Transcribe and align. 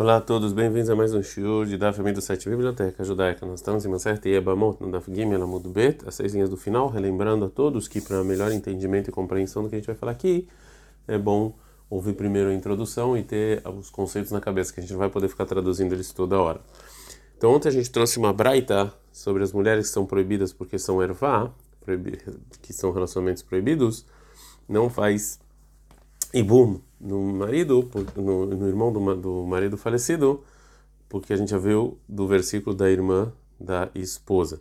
Olá 0.00 0.18
a 0.18 0.20
todos, 0.20 0.52
bem-vindos 0.52 0.88
a 0.90 0.94
mais 0.94 1.12
um 1.12 1.20
shiur 1.20 1.66
de 1.66 1.76
Daf 1.76 2.00
do 2.00 2.20
Sete 2.20 2.48
Biblioteca 2.48 3.02
Judaica. 3.02 3.44
Nós 3.44 3.58
estamos 3.58 3.84
em 3.84 3.88
Maseret 3.88 4.28
Yebamot, 4.28 4.80
no 4.80 4.92
Daf 4.92 5.12
Gimel 5.12 5.42
Amud 5.42 5.68
Bet, 5.70 6.06
as 6.06 6.14
seis 6.14 6.34
linhas 6.34 6.48
do 6.48 6.56
final, 6.56 6.88
relembrando 6.88 7.46
a 7.46 7.48
todos 7.48 7.88
que 7.88 8.00
para 8.00 8.22
melhor 8.22 8.52
entendimento 8.52 9.10
e 9.10 9.12
compreensão 9.12 9.64
do 9.64 9.68
que 9.68 9.74
a 9.74 9.78
gente 9.78 9.88
vai 9.88 9.96
falar 9.96 10.12
aqui, 10.12 10.46
é 11.08 11.18
bom 11.18 11.52
ouvir 11.90 12.12
primeiro 12.12 12.50
a 12.50 12.54
introdução 12.54 13.18
e 13.18 13.24
ter 13.24 13.60
os 13.66 13.90
conceitos 13.90 14.30
na 14.30 14.40
cabeça, 14.40 14.72
que 14.72 14.78
a 14.78 14.82
gente 14.82 14.92
não 14.92 15.00
vai 15.00 15.10
poder 15.10 15.26
ficar 15.26 15.46
traduzindo 15.46 15.92
eles 15.92 16.12
toda 16.12 16.40
hora. 16.40 16.60
Então 17.36 17.52
ontem 17.52 17.68
a 17.68 17.72
gente 17.72 17.90
trouxe 17.90 18.20
uma 18.20 18.32
braita 18.32 18.94
sobre 19.10 19.42
as 19.42 19.52
mulheres 19.52 19.88
que 19.88 19.92
são 19.94 20.06
proibidas 20.06 20.52
porque 20.52 20.78
são 20.78 21.02
ervá, 21.02 21.50
que 22.62 22.72
são 22.72 22.92
relacionamentos 22.92 23.42
proibidos, 23.42 24.06
não 24.68 24.88
faz 24.88 25.40
ibum 26.32 26.80
no 27.00 27.20
marido, 27.32 27.88
no, 28.16 28.46
no 28.46 28.68
irmão 28.68 28.92
do, 28.92 29.14
do, 29.16 29.46
marido 29.46 29.76
falecido, 29.76 30.42
porque 31.08 31.32
a 31.32 31.36
gente 31.36 31.50
já 31.50 31.58
viu 31.58 31.98
do 32.08 32.26
versículo 32.26 32.74
da 32.74 32.90
irmã 32.90 33.32
da 33.58 33.88
esposa. 33.94 34.60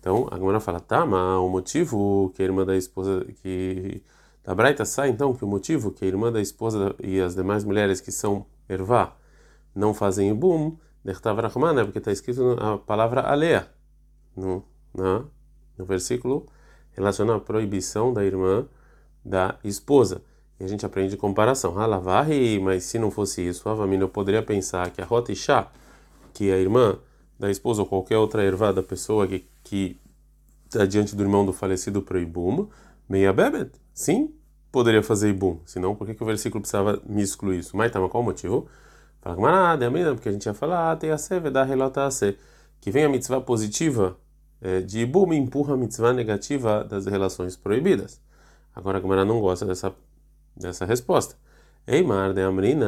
Então, 0.00 0.28
a 0.30 0.36
Gemara 0.36 0.60
fala, 0.60 0.80
tá, 0.80 1.04
mas 1.04 1.38
o 1.38 1.48
motivo 1.48 2.32
que 2.34 2.42
a 2.42 2.44
irmã 2.44 2.64
da 2.64 2.76
esposa, 2.76 3.26
que 3.42 4.02
da 4.44 4.54
Braita 4.54 4.84
sai 4.84 5.08
então 5.08 5.34
que 5.34 5.44
o 5.44 5.48
motivo 5.48 5.90
que 5.90 6.04
a 6.04 6.08
irmã 6.08 6.30
da 6.30 6.40
esposa 6.40 6.94
e 7.02 7.20
as 7.20 7.34
demais 7.34 7.64
mulheres 7.64 8.00
que 8.00 8.12
são 8.12 8.46
ervá 8.68 9.16
não 9.74 9.92
fazem 9.92 10.32
Nechtav 11.04 11.40
Rahman, 11.40 11.80
é 11.80 11.84
porque 11.84 11.98
está 11.98 12.10
escrito 12.10 12.56
a 12.58 12.78
palavra 12.78 13.20
alea 13.20 13.68
no, 14.36 14.64
na, 14.92 15.24
no 15.78 15.84
versículo 15.84 16.46
relacionado 16.92 17.36
à 17.36 17.40
proibição 17.40 18.12
da 18.12 18.24
irmã 18.24 18.66
da 19.24 19.56
esposa. 19.62 20.22
E 20.58 20.64
a 20.64 20.68
gente 20.68 20.86
aprende 20.86 21.16
comparação. 21.16 21.78
Halavarri, 21.78 22.58
mas 22.58 22.84
se 22.84 22.98
não 22.98 23.10
fosse 23.10 23.46
isso, 23.46 23.68
Avamina, 23.68 24.04
eu 24.04 24.08
poderia 24.08 24.42
pensar 24.42 24.90
que 24.90 25.00
a 25.00 25.04
Rota 25.04 25.32
Isha, 25.32 25.66
que 26.32 26.50
é 26.50 26.54
a 26.54 26.58
irmã 26.58 26.98
da 27.38 27.50
esposa 27.50 27.82
ou 27.82 27.86
qualquer 27.86 28.16
outra 28.16 28.42
ervá 28.42 28.72
da 28.72 28.82
pessoa 28.82 29.26
que, 29.26 29.46
que 29.62 30.00
está 30.64 30.86
diante 30.86 31.14
do 31.14 31.22
irmão 31.22 31.44
do 31.44 31.52
falecido 31.52 32.00
para 32.00 32.18
Ibum, 32.18 32.68
meia 33.08 33.32
bebet, 33.32 33.70
sim, 33.92 34.34
poderia 34.72 35.02
fazer 35.02 35.30
Ibum. 35.30 35.60
Senão, 35.66 35.94
por 35.94 36.06
que, 36.06 36.14
que 36.14 36.22
o 36.22 36.26
versículo 36.26 36.62
precisava 36.62 37.00
me 37.06 37.22
excluir 37.22 37.58
isso? 37.58 37.76
Mas 37.76 37.92
tá, 37.92 38.00
mas 38.00 38.10
qual 38.10 38.22
o 38.22 38.26
motivo? 38.26 38.66
Fala, 39.20 39.76
porque 40.14 40.28
a 40.28 40.32
gente 40.32 40.46
ia 40.46 40.54
falar, 40.54 40.92
ah, 40.92 40.96
tem 40.96 41.10
a 41.10 41.18
ser, 41.18 41.40
dar 41.50 41.64
relata 41.64 42.06
a 42.06 42.10
ser. 42.10 42.38
Que 42.80 42.90
vem 42.90 43.04
a 43.04 43.08
mitzvah 43.08 43.40
positiva 43.40 44.16
é, 44.60 44.80
de 44.80 45.00
Ibum 45.00 45.32
empurra 45.32 45.74
a 45.74 45.76
mitzvah 45.76 46.12
negativa 46.12 46.84
das 46.84 47.06
relações 47.06 47.56
proibidas. 47.56 48.20
Agora 48.74 48.98
a 48.98 49.00
Gemara 49.00 49.24
não 49.24 49.40
gosta 49.40 49.66
dessa 49.66 49.92
dessa 50.56 50.84
resposta. 50.84 51.36
Eimar 51.86 52.32
de 52.32 52.42
Amrina, 52.42 52.86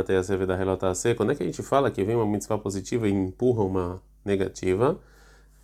até 0.00 0.16
a 0.16 0.22
Seveda 0.22 0.56
Relotase, 0.56 1.14
quando 1.14 1.32
é 1.32 1.34
que 1.34 1.42
a 1.42 1.46
gente 1.46 1.62
fala 1.62 1.90
que 1.90 2.02
vem 2.02 2.16
uma 2.16 2.26
mitzvah 2.26 2.58
positiva 2.58 3.08
e 3.08 3.12
empurra 3.12 3.62
uma 3.62 4.02
negativa? 4.24 4.98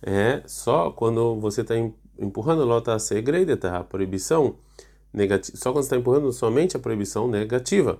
É 0.01 0.41
só 0.45 0.91
quando 0.91 1.39
você 1.39 1.61
está 1.61 1.75
empurrando 2.19 2.63
Lotase 2.63 3.21
Greideta, 3.21 3.77
a 3.77 3.83
proibição 3.83 4.55
negativa, 5.11 5.57
só 5.57 5.71
quando 5.71 5.83
você 5.83 5.87
está 5.87 5.97
empurrando 5.97 6.31
somente 6.31 6.77
a 6.77 6.79
proibição 6.79 7.27
negativa. 7.27 7.99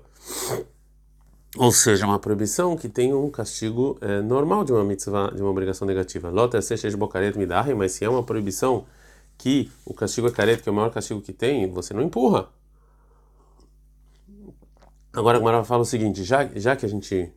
Ou 1.56 1.72
seja, 1.72 2.06
uma 2.06 2.18
proibição 2.18 2.76
que 2.76 2.88
tem 2.88 3.12
um 3.14 3.30
castigo 3.30 3.98
é, 4.00 4.20
normal 4.20 4.64
de 4.64 4.72
uma 4.72 4.84
mitzvah, 4.84 5.32
de 5.34 5.42
uma 5.42 5.50
obrigação 5.50 5.86
negativa. 5.86 6.30
Lotase 6.30 6.76
Shesh 6.76 6.94
Bokaret 6.94 7.36
Midahi, 7.36 7.74
mas 7.74 7.92
se 7.92 8.04
é 8.04 8.08
uma 8.08 8.22
proibição 8.22 8.86
que 9.36 9.70
o 9.84 9.94
castigo 9.94 10.28
é 10.28 10.30
careto, 10.30 10.62
que 10.62 10.68
é 10.68 10.72
o 10.72 10.74
maior 10.74 10.90
castigo 10.90 11.20
que 11.20 11.32
tem, 11.32 11.68
você 11.70 11.94
não 11.94 12.02
empurra. 12.02 12.48
Agora 15.18 15.36
a 15.36 15.40
Gemara 15.40 15.64
fala 15.64 15.82
o 15.82 15.84
seguinte, 15.84 16.22
já, 16.22 16.48
já 16.54 16.76
que 16.76 16.86
a 16.86 16.88
gente 16.88 17.28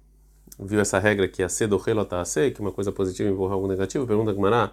viu 0.60 0.80
essa 0.80 1.00
regra 1.00 1.28
que 1.28 1.42
a 1.42 1.50
C 1.50 1.66
do 1.66 1.78
rei 1.78 1.96
lotase, 1.96 2.52
que 2.52 2.62
é 2.62 2.64
uma 2.64 2.72
coisa 2.72 2.92
positiva 2.92 3.28
empurra 3.28 3.56
algo 3.56 3.68
negativo, 3.68 4.06
pergunta 4.06 4.30
a 4.30 4.34
Gemara, 4.36 4.72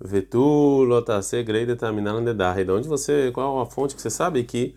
vetu 0.00 0.82
lotase 0.84 1.42
grei 1.42 1.66
determinada 1.66 2.32
de 2.32 2.64
de 2.64 2.70
onde 2.70 2.88
você, 2.88 3.30
qual 3.34 3.60
a 3.60 3.66
fonte 3.66 3.94
que 3.94 4.00
você 4.00 4.08
sabe 4.08 4.44
que 4.44 4.74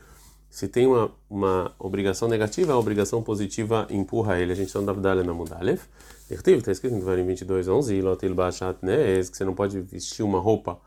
se 0.49 0.67
tem 0.67 0.85
uma, 0.85 1.11
uma 1.29 1.73
obrigação 1.79 2.27
negativa, 2.27 2.73
a 2.73 2.77
obrigação 2.77 3.23
positiva 3.23 3.87
empurra 3.89 4.37
ele. 4.37 4.51
A 4.51 4.55
gente 4.55 4.75
não 4.75 4.83
dá 4.83 4.91
dar 4.91 5.15
na 5.23 5.33
mudalef. 5.33 5.85
Está 6.29 6.73
escrito 6.73 6.93
em 6.93 6.99
Devarim 6.99 7.25
22, 7.25 7.69
11, 7.69 8.01
lotil 8.01 8.35
bachat 8.35 8.77
que 8.81 9.37
você 9.37 9.45
não 9.45 9.55
pode 9.55 9.79
vestir 9.79 10.23
uma 10.23 10.41
roupa 10.41 10.77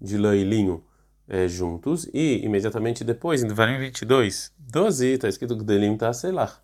de 0.00 0.16
lã 0.16 0.36
e 0.36 0.44
linho 0.44 0.84
é, 1.28 1.46
juntos, 1.46 2.08
e 2.12 2.44
imediatamente 2.44 3.04
depois, 3.04 3.42
em 3.42 3.46
Devarim 3.46 3.78
22, 3.78 4.52
12, 4.58 5.06
está 5.06 5.28
escrito 5.28 5.56
Gdelim 5.56 5.96
Taselah, 5.96 6.56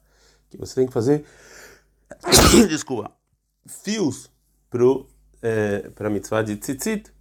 que 0.49 0.57
você 0.57 0.75
tem 0.77 0.87
que 0.87 0.93
fazer, 0.93 1.25
desculpa, 2.69 3.13
fios 3.67 4.31
para 5.95 6.09
a 6.09 6.11
mitzvah 6.11 6.43
de 6.43 6.57
tzitzit. 6.57 7.13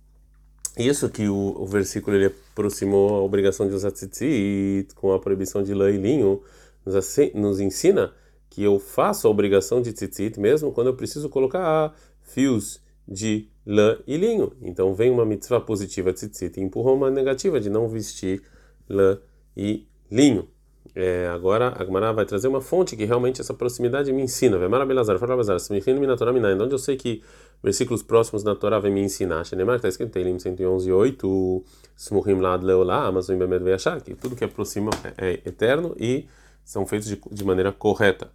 Isso 0.77 1.09
que 1.09 1.27
o, 1.27 1.61
o 1.61 1.67
versículo 1.67 2.15
ele 2.15 2.27
aproximou 2.27 3.15
a 3.15 3.21
obrigação 3.21 3.67
de 3.67 3.75
usar 3.75 3.91
tzitzit 3.91 4.95
com 4.95 5.13
a 5.13 5.19
proibição 5.19 5.61
de 5.61 5.73
lã 5.73 5.91
e 5.91 5.97
linho, 5.97 6.41
nos, 6.85 6.95
assim, 6.95 7.31
nos 7.35 7.59
ensina 7.59 8.11
que 8.49 8.63
eu 8.63 8.79
faço 8.79 9.27
a 9.27 9.31
obrigação 9.31 9.81
de 9.81 9.93
tzitzit 9.93 10.39
mesmo 10.39 10.71
quando 10.71 10.87
eu 10.87 10.95
preciso 10.95 11.29
colocar 11.29 11.93
fios 12.21 12.81
de 13.07 13.49
lã 13.65 13.97
e 14.05 14.17
linho. 14.17 14.53
Então 14.61 14.93
vem 14.93 15.09
uma 15.09 15.25
mitzvah 15.25 15.61
positiva 15.61 16.13
tzitzit 16.13 16.59
e 16.59 16.63
empurra 16.63 16.91
uma 16.91 17.09
negativa 17.09 17.59
de 17.59 17.69
não 17.69 17.87
vestir 17.87 18.41
lã 18.89 19.17
e 19.55 19.87
linho. 20.11 20.47
É, 20.95 21.27
agora 21.27 21.73
a 21.75 21.85
Gemara 21.85 22.11
vai 22.11 22.25
trazer 22.25 22.47
uma 22.47 22.61
fonte 22.61 22.95
que 22.95 23.05
realmente 23.05 23.41
essa 23.41 23.53
proximidade 23.53 24.11
me 24.11 24.21
ensina. 24.21 24.57
Vemara 24.57 24.85
Belazar, 24.85 25.17
fala 25.17 25.33
Belazar, 25.33 25.59
se 25.59 25.71
me 25.71 26.07
na 26.07 26.33
Minai, 26.33 26.53
onde 26.53 26.73
eu 26.73 26.77
sei 26.77 26.97
que 26.97 27.23
versículos 27.63 28.03
próximos 28.03 28.43
da 28.43 28.53
Torá 28.53 28.79
vem 28.79 28.91
me 28.91 29.01
ensinar. 29.01 29.41
Está 29.41 29.87
escrito 29.87 30.17
em 30.19 30.23
Lim 30.23 30.39
111, 30.39 30.91
8, 30.91 31.63
Smuhim 31.97 32.39
Lad 32.39 32.63
Leolá, 32.63 33.07
Amazon 33.07 33.37
Bemed 33.37 33.63
Veachar, 33.63 34.03
que 34.03 34.13
tudo 34.13 34.35
que 34.35 34.43
aproxima 34.43 34.91
é 35.17 35.33
eterno 35.45 35.95
e 35.97 36.27
são 36.63 36.85
feitos 36.85 37.07
de, 37.07 37.19
de 37.31 37.43
maneira 37.43 37.71
correta. 37.71 38.31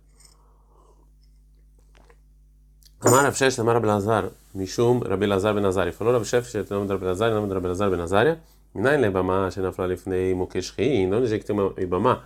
Amar 3.01 3.23
Rav 3.23 3.37
Shesh, 3.37 3.61
Amar 3.61 3.81
Belazar, 3.81 4.29
Mishum 4.57 5.01
Rabi 5.09 5.27
Lazar 5.27 5.55
Ben 5.55 5.65
Azari. 5.65 5.93
Falou 5.93 6.13
Rav 6.15 6.25
Shesh, 6.25 6.69
nome 6.69 6.89
de 6.89 6.95
Rabi 6.95 7.05
Lazar, 7.05 7.31
nome 7.31 7.47
de 7.47 7.55
Rabi 7.55 7.69
Lazar 7.69 7.91
Ben 7.91 8.01
Azaria. 8.01 8.41
Minayin 8.75 9.01
lebama, 9.01 9.49
shenafla 9.53 9.87
lifnei 9.87 10.35
mokesh 10.35 10.75
rin. 10.77 11.15
Onde 11.15 11.33
é 11.33 11.39
que 11.39 11.45
tem 11.45 11.55
uma 11.55 11.73
ibama? 11.79 12.25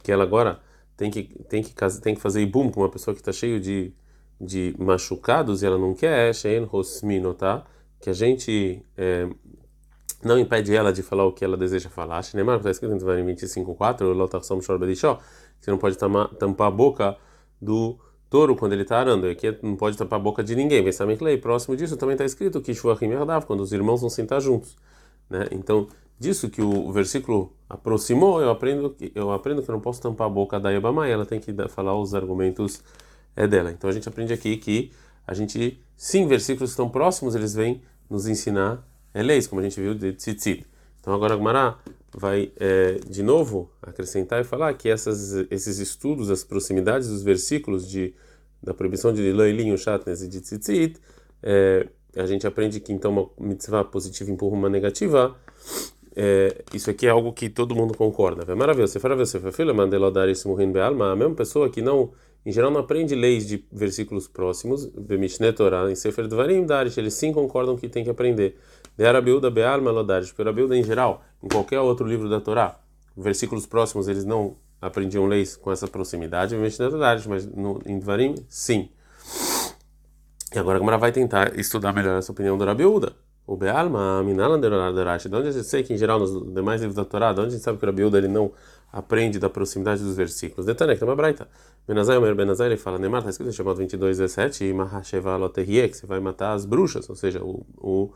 Que 0.00 0.12
ela 0.12 0.22
agora 0.22 0.60
tem 0.96 1.10
que, 1.10 1.24
tem 1.48 1.60
que, 1.60 1.74
tem 2.00 2.14
que 2.14 2.20
fazer 2.20 2.40
ibum 2.40 2.70
com 2.70 2.82
uma 2.82 2.88
pessoa 2.88 3.12
que 3.16 3.20
está 3.20 3.32
cheio 3.32 3.58
de, 3.58 3.92
de 4.40 4.76
machucados 4.78 5.64
e 5.64 5.66
ela 5.66 5.76
não 5.76 5.92
quer, 5.92 6.32
shein 6.32 6.66
rosmino, 6.66 7.34
tá? 7.34 7.66
Que 8.00 8.08
a 8.08 8.12
gente 8.12 8.80
não 10.22 10.38
impede 10.38 10.72
ela 10.72 10.92
de 10.92 11.02
falar 11.02 11.26
o 11.26 11.32
que 11.32 11.44
ela 11.44 11.56
deseja 11.56 11.90
falar. 11.90 12.22
Shinemar, 12.22 12.58
está 12.58 12.70
escrito 12.70 12.94
em 12.94 12.98
Devarim 12.98 13.26
25.4, 13.26 14.02
Lotarsam 14.14 14.62
Shor 14.62 14.78
Bedishó, 14.78 15.16
que 15.16 15.64
você 15.64 15.70
não 15.72 15.78
pode 15.78 15.98
tampar 15.98 16.68
a 16.68 16.70
boca 16.70 17.16
do 17.60 17.98
touro 18.32 18.56
quando 18.56 18.72
ele 18.72 18.80
está 18.80 18.98
arando. 18.98 19.26
Aqui 19.26 19.54
não 19.62 19.76
pode 19.76 19.98
tapar 19.98 20.18
a 20.18 20.22
boca 20.22 20.42
de 20.42 20.56
ninguém. 20.56 20.82
Pensamento 20.82 21.22
lei. 21.22 21.36
Próximo 21.36 21.76
disso 21.76 21.98
também 21.98 22.14
está 22.14 22.24
escrito 22.24 22.62
que 22.62 22.72
Shuachim 22.74 23.10
Yardav, 23.10 23.44
quando 23.44 23.60
os 23.60 23.74
irmãos 23.74 24.00
vão 24.00 24.08
sentar 24.08 24.40
juntos. 24.40 24.74
Né? 25.28 25.48
Então, 25.50 25.86
disso 26.18 26.48
que 26.48 26.62
o 26.62 26.90
versículo 26.90 27.52
aproximou, 27.68 28.40
eu 28.40 28.50
aprendo 28.50 28.88
que 28.88 29.12
eu 29.14 29.30
aprendo 29.32 29.62
que 29.62 29.70
eu 29.70 29.74
não 29.74 29.80
posso 29.80 30.00
tampar 30.00 30.28
a 30.28 30.30
boca 30.30 30.58
da 30.58 30.70
Yabamai, 30.70 31.12
ela 31.12 31.26
tem 31.26 31.38
que 31.38 31.52
falar 31.68 31.94
os 31.94 32.14
argumentos 32.14 32.82
é 33.36 33.46
dela. 33.46 33.70
Então 33.70 33.90
a 33.90 33.92
gente 33.92 34.08
aprende 34.08 34.32
aqui 34.32 34.56
que 34.56 34.90
a 35.26 35.34
gente, 35.34 35.78
sim, 35.94 36.26
versículos 36.26 36.70
estão 36.70 36.88
próximos, 36.88 37.34
eles 37.34 37.54
vêm 37.54 37.82
nos 38.08 38.26
ensinar 38.26 38.82
é, 39.12 39.22
leis, 39.22 39.46
como 39.46 39.60
a 39.60 39.64
gente 39.64 39.78
viu 39.78 39.94
de 39.94 40.12
Tzitzit. 40.12 40.66
Então 41.00 41.12
agora 41.12 41.36
Gmará 41.36 41.76
vai 42.14 42.52
é, 42.56 43.00
de 43.08 43.22
novo 43.22 43.70
acrescentar 43.80 44.40
e 44.40 44.44
falar 44.44 44.74
que 44.74 44.88
essas, 44.88 45.32
esses 45.50 45.78
estudos, 45.78 46.30
as 46.30 46.44
proximidades 46.44 47.08
dos 47.08 47.22
versículos 47.22 47.88
de, 47.88 48.14
da 48.62 48.74
proibição 48.74 49.12
de 49.12 49.32
Leilinho, 49.32 49.76
Shatnes 49.78 50.22
e 50.22 50.28
de 50.28 50.40
Tzitzit, 50.40 51.00
é, 51.42 51.88
a 52.16 52.26
gente 52.26 52.46
aprende 52.46 52.78
que 52.80 52.92
então 52.92 53.10
uma 53.10 53.30
mitzvah 53.48 53.84
positiva 53.84 54.30
empurra 54.30 54.56
uma 54.56 54.68
negativa. 54.68 55.34
É, 56.14 56.62
isso 56.74 56.90
aqui 56.90 57.06
é 57.06 57.10
algo 57.10 57.32
que 57.32 57.48
todo 57.48 57.74
mundo 57.74 57.96
concorda. 57.96 58.50
É 58.50 58.54
maravilhoso. 58.54 58.92
Você 58.92 59.00
fala, 59.00 59.16
você 59.16 59.40
filho, 59.50 59.74
mandelodar 59.74 60.28
esse 60.28 60.46
morrendo 60.46 60.78
alma. 60.78 61.12
A 61.12 61.16
mesma 61.16 61.34
pessoa 61.34 61.70
que 61.70 61.80
não, 61.80 62.12
em 62.44 62.52
geral, 62.52 62.70
não 62.70 62.80
aprende 62.80 63.14
leis 63.14 63.46
de 63.46 63.64
versículos 63.72 64.28
próximos, 64.28 64.84
Bemishne 64.84 65.50
Torah, 65.54 65.90
em 65.90 65.94
Sefer 65.94 66.28
Dvarim, 66.28 66.66
Darish, 66.66 66.98
eles 66.98 67.14
sim 67.14 67.32
concordam 67.32 67.76
que 67.76 67.88
tem 67.88 68.04
que 68.04 68.10
aprender. 68.10 68.58
De 68.96 69.06
Arabiuda 69.06 69.50
Be'alma 69.50 69.90
Lodarish, 69.90 70.30
porque 70.30 70.42
Arabiuda 70.42 70.76
em 70.76 70.82
geral 70.82 71.22
em 71.42 71.48
qualquer 71.48 71.80
outro 71.80 72.06
livro 72.06 72.28
da 72.28 72.40
Torá, 72.40 72.78
versículos 73.16 73.66
próximos 73.66 74.08
eles 74.08 74.24
não 74.24 74.56
aprendiam 74.80 75.26
leis 75.26 75.56
com 75.56 75.70
essa 75.70 75.86
proximidade, 75.86 76.56
mas 76.56 77.46
no, 77.46 77.80
em 77.86 77.98
Dvarim, 77.98 78.34
sim. 78.48 78.90
E 80.54 80.58
agora 80.58 80.76
a 80.76 80.80
Gamara 80.80 80.98
vai 80.98 81.12
tentar 81.12 81.58
estudar 81.58 81.92
melhor 81.92 82.18
essa 82.18 82.32
opinião 82.32 82.58
do 82.58 82.64
Rabiúda. 82.64 83.12
O 83.46 83.56
Be'alma, 83.56 84.22
Minalan 84.22 84.60
de 84.60 84.66
onde 84.68 85.48
a 85.48 85.50
gente 85.50 85.64
sei 85.64 85.82
que 85.82 85.92
em 85.92 85.96
geral 85.96 86.18
nos 86.18 86.52
demais 86.52 86.80
livros 86.80 86.94
da 86.94 87.04
Torá, 87.04 87.32
de 87.32 87.40
onde 87.40 87.48
a 87.48 87.52
gente 87.52 87.62
sabe 87.62 87.78
que 87.78 87.84
o 87.84 87.88
Rabiúda 87.88 88.18
ele 88.18 88.28
não 88.28 88.52
aprende 88.92 89.38
da 89.38 89.48
proximidade 89.48 90.02
dos 90.02 90.14
versículos. 90.14 90.66
Detalhe, 90.66 90.96
que 90.96 91.02
é 91.02 91.06
uma 91.06 91.16
braita. 91.16 91.48
Benazai, 91.88 92.18
Omer 92.18 92.34
Benazai, 92.34 92.68
ele 92.68 92.76
fala, 92.76 92.98
Neymar, 92.98 93.20
está 93.20 93.30
escrito 93.30 93.48
em 93.48 93.52
Shemot 93.52 93.76
22, 93.78 94.18
17, 94.18 94.64
e 94.64 94.72
Mahasheva 94.72 95.36
Loterie, 95.36 95.88
que 95.88 95.96
você 95.96 96.06
vai 96.06 96.20
matar 96.20 96.52
as 96.52 96.64
bruxas, 96.64 97.08
ou 97.08 97.16
seja, 97.16 97.42
o, 97.42 97.66
o 97.78 98.12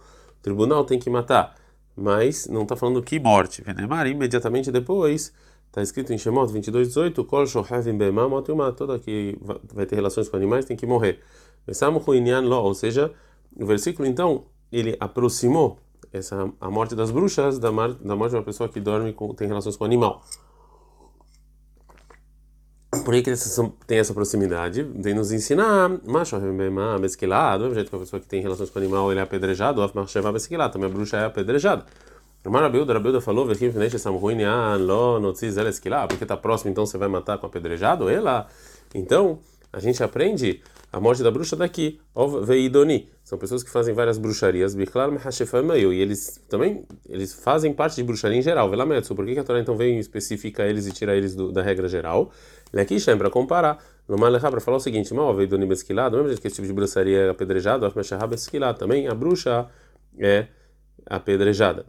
tribunal 0.46 0.84
tem 0.84 0.96
que 0.98 1.10
matar. 1.10 1.56
Mas 1.96 2.46
não 2.46 2.62
está 2.62 2.76
falando 2.76 3.02
que 3.02 3.18
morte. 3.18 3.64
Neymar, 3.74 4.06
imediatamente 4.06 4.70
depois, 4.70 5.32
está 5.66 5.82
escrito 5.82 6.12
em 6.12 6.18
Shemot 6.18 6.52
22, 6.52 6.88
18, 6.88 7.24
Kol 7.24 7.44
toda 8.76 8.98
que 8.98 9.36
vai 9.74 9.86
ter 9.86 9.96
relações 9.96 10.28
com 10.28 10.36
animais 10.36 10.64
tem 10.64 10.76
que 10.76 10.86
morrer. 10.86 11.20
Ou 11.66 12.74
seja, 12.74 13.12
o 13.56 13.66
versículo 13.66 14.06
então, 14.06 14.44
ele 14.70 14.96
aproximou 15.00 15.78
essa 16.12 16.48
a 16.60 16.70
morte 16.70 16.94
das 16.94 17.10
bruxas 17.10 17.58
da, 17.58 17.72
mar, 17.72 17.92
da 17.94 18.14
morte 18.14 18.30
de 18.30 18.36
uma 18.36 18.44
pessoa 18.44 18.68
que 18.68 18.78
dorme 18.78 19.12
com 19.12 19.34
tem 19.34 19.48
relações 19.48 19.76
com 19.76 19.84
animal. 19.84 20.22
Por 22.90 23.14
que, 23.14 23.22
tem 23.86 23.98
essa 23.98 24.14
proximidade? 24.14 24.82
Vem 24.82 25.14
nos 25.14 25.32
ensinar, 25.32 25.88
macho 26.06 26.36
mesquilado, 26.98 27.58
do 27.58 27.64
mesmo 27.64 27.74
jeito 27.74 27.90
que 27.90 27.96
a 27.96 27.98
pessoa 27.98 28.20
que 28.20 28.26
tem 28.26 28.40
relações 28.40 28.70
com 28.70 28.78
animal 28.78 29.10
ele 29.10 29.20
é 29.20 29.22
apedrejado, 29.22 29.82
também 30.72 30.88
a 30.88 30.92
bruxa 30.92 31.16
é 31.16 31.24
apedrejada. 31.24 31.84
O 32.44 32.50
Marabilda, 32.50 32.92
Rabilda 32.92 33.20
falou, 33.20 33.44
porque 36.06 36.24
está 36.24 36.36
próximo, 36.36 36.70
então 36.70 36.86
você 36.86 36.96
vai 36.96 37.08
matar 37.08 37.38
com 37.38 37.46
apedrejado? 37.46 38.08
Ela, 38.08 38.46
então 38.94 39.40
a 39.72 39.80
gente 39.80 40.02
aprende 40.02 40.62
a 40.92 41.00
morte 41.00 41.22
da 41.22 41.30
bruxa 41.30 41.56
daqui, 41.56 42.00
Veidoni. 42.44 43.10
São 43.24 43.36
pessoas 43.36 43.62
que 43.62 43.70
fazem 43.70 43.92
várias 43.92 44.16
bruxarias, 44.16 44.74
e 45.92 46.00
eles 46.00 46.40
também 46.48 46.86
eles 47.08 47.34
fazem 47.34 47.72
parte 47.74 47.96
de 47.96 48.04
bruxaria 48.04 48.38
em 48.38 48.42
geral. 48.42 48.70
Por 49.14 49.26
que 49.26 49.38
a 49.38 49.44
Torá 49.44 49.60
então 49.60 49.76
vem 49.76 49.98
especifica 49.98 50.64
eles 50.64 50.86
e 50.86 50.92
tira 50.92 51.16
eles 51.16 51.34
do, 51.34 51.50
da 51.50 51.62
regra 51.62 51.88
geral? 51.88 52.32
Chama 52.98 53.18
para 53.18 53.30
comparar. 53.30 53.82
No 54.08 54.16
Malechá, 54.16 54.50
para 54.50 54.60
falar 54.60 54.76
o 54.76 54.80
seguinte: 54.80 55.12
Mal 55.12 55.34
Besquilá, 55.34 56.08
do 56.08 56.16
mesmo 56.16 56.28
jeito 56.28 56.40
que 56.40 56.46
esse 56.46 56.56
tipo 56.56 56.66
de 56.66 56.72
bruxaria 56.72 57.18
é 57.18 57.30
apedrejado, 57.30 57.90
também 58.78 59.08
a 59.08 59.14
bruxa 59.14 59.68
é 60.18 60.46
apedrejada. 61.06 61.86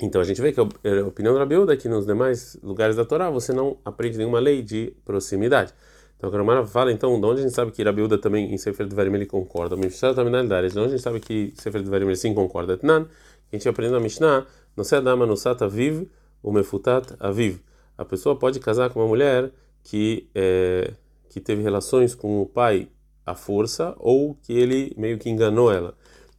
Então 0.00 0.20
a 0.20 0.24
gente 0.24 0.40
vê 0.40 0.52
que 0.52 0.60
a 0.60 0.64
opinião 1.06 1.34
da 1.34 1.40
Rabiuda 1.40 1.74
é 1.74 1.76
que 1.76 1.88
nos 1.88 2.06
demais 2.06 2.56
lugares 2.62 2.96
da 2.96 3.04
Torá 3.04 3.28
você 3.30 3.52
não 3.52 3.78
aprende 3.84 4.16
nenhuma 4.16 4.38
lei 4.38 4.62
de 4.62 4.94
proximidade. 5.04 5.74
Então, 6.16 6.28
a 6.30 6.32
Gamara 6.32 6.66
fala, 6.66 6.90
então, 6.90 7.20
de 7.20 7.24
onde 7.24 7.40
a 7.40 7.42
gente 7.44 7.54
sabe 7.54 7.70
que 7.70 7.80
Rabiuda 7.80 8.18
também 8.18 8.52
em 8.52 8.58
Sefer 8.58 8.88
Dvarim 8.88 9.14
ele 9.14 9.26
concorda? 9.26 9.76
O 9.76 9.78
Mishnah 9.78 10.14
também 10.14 10.32
na 10.32 10.38
realidade, 10.38 10.72
de 10.72 10.78
onde 10.78 10.88
a 10.88 10.90
gente 10.90 11.02
sabe 11.02 11.20
que 11.20 11.52
Sefer 11.56 11.80
Dvarim 11.80 12.06
ele 12.06 12.16
sim 12.16 12.34
concorda? 12.34 12.76
Tnan, 12.76 13.06
a 13.52 13.56
gente 13.56 13.68
aprende 13.68 13.92
na 13.92 14.00
Mishnah, 14.00 14.44
no 14.76 14.82
Sedama 14.82 15.24
no 15.24 15.36
Sata 15.36 15.68
Viv, 15.68 16.08
o 16.42 16.50
Mefutat 16.50 17.14
Aviv. 17.20 17.60
A 17.96 18.04
pessoa 18.04 18.36
pode 18.36 18.58
casar 18.58 18.90
com 18.90 18.98
uma 18.98 19.06
mulher 19.06 19.52
que, 19.88 20.28
é, 20.34 20.92
que 21.30 21.40
teve 21.40 21.62
relações 21.62 22.14
com 22.14 22.42
o 22.42 22.46
pai 22.46 22.88
à 23.24 23.34
força 23.34 23.94
ou 23.98 24.34
que 24.34 24.52
ele 24.52 24.92
meio 24.98 25.18
que 25.18 25.30
enganou 25.30 25.72
ela. 25.72 25.94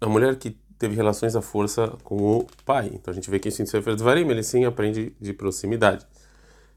a 0.00 0.08
mulher 0.08 0.36
que 0.36 0.56
teve 0.78 0.94
relações 0.94 1.36
à 1.36 1.42
força 1.42 1.96
com 2.02 2.38
o 2.38 2.46
pai. 2.64 2.90
Então 2.92 3.12
a 3.12 3.14
gente 3.14 3.30
vê 3.30 3.38
que 3.38 3.48
isso 3.48 3.62
em 3.62 3.66
Sefer 3.66 3.94
Dvarim, 3.96 4.28
ele 4.28 4.42
sim 4.42 4.64
aprende 4.64 5.14
de 5.20 5.32
proximidade. 5.32 6.06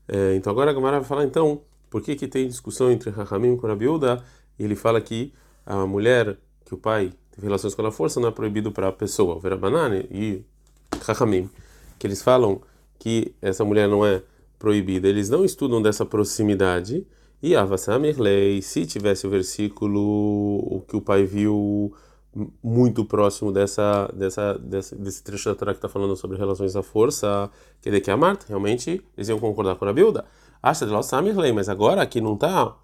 É, 0.08 0.36
então 0.36 0.52
agora 0.52 0.72
a 0.72 0.74
Gamara 0.74 1.00
vai 1.00 1.08
falar 1.08 1.24
então 1.24 1.62
por 1.90 2.02
que 2.02 2.16
que 2.16 2.28
tem 2.28 2.48
discussão 2.48 2.92
entre 2.92 3.10
Rahamim 3.10 3.58
e 4.58 4.64
ele 4.64 4.76
fala 4.76 5.00
que 5.00 5.34
a 5.66 5.86
mulher 5.86 6.38
que 6.66 6.74
o 6.74 6.78
pai 6.78 7.12
teve 7.32 7.48
relações 7.48 7.74
com 7.74 7.86
a 7.86 7.92
força 7.92 8.20
não 8.20 8.30
é 8.30 8.32
proibido 8.32 8.72
para 8.72 8.90
a 8.90 8.92
pessoa, 8.92 9.40
Verabanane 9.40 10.08
e 10.12 10.44
Rahamim, 11.02 11.50
que 12.00 12.08
eles 12.08 12.24
falam 12.24 12.62
que 12.98 13.36
essa 13.42 13.64
mulher 13.64 13.88
não 13.88 14.06
é 14.06 14.24
proibida, 14.58 15.08
eles 15.08 15.30
não 15.30 15.46
estudam 15.46 15.82
dessa 15.82 16.06
proximidade 16.06 17.06
e 17.42 17.56
Avasamirlei, 17.56 18.62
se 18.62 18.86
tivesse 18.86 19.26
o 19.26 19.30
versículo 19.30 20.00
o 20.00 20.84
que 20.88 20.96
o 20.96 21.02
pai 21.02 21.24
viu 21.24 21.94
muito 22.62 23.06
próximo 23.06 23.52
dessa, 23.52 24.12
dessa, 24.14 24.58
dessa, 24.60 24.96
desse 24.96 25.24
trecho 25.24 25.50
da 25.50 25.56
Torá 25.56 25.74
que 25.74 25.78
está 25.78 25.90
falando 25.90 26.16
sobre 26.16 26.38
relações 26.38 26.76
à 26.76 26.84
força, 26.84 27.50
que 27.82 27.90
de 27.90 28.02
que 28.02 28.12
a 28.12 28.18
Marta, 28.18 28.46
realmente 28.48 29.02
eles 29.18 29.30
iam 29.30 29.40
concordar 29.40 29.76
com 29.76 29.86
a 29.86 29.94
Bilda. 29.94 30.26
Acha 30.62 30.86
de 30.86 31.06
Samirlei, 31.06 31.54
mas 31.54 31.70
agora 31.70 32.02
aqui 32.02 32.20
não 32.20 32.34
está 32.34 32.76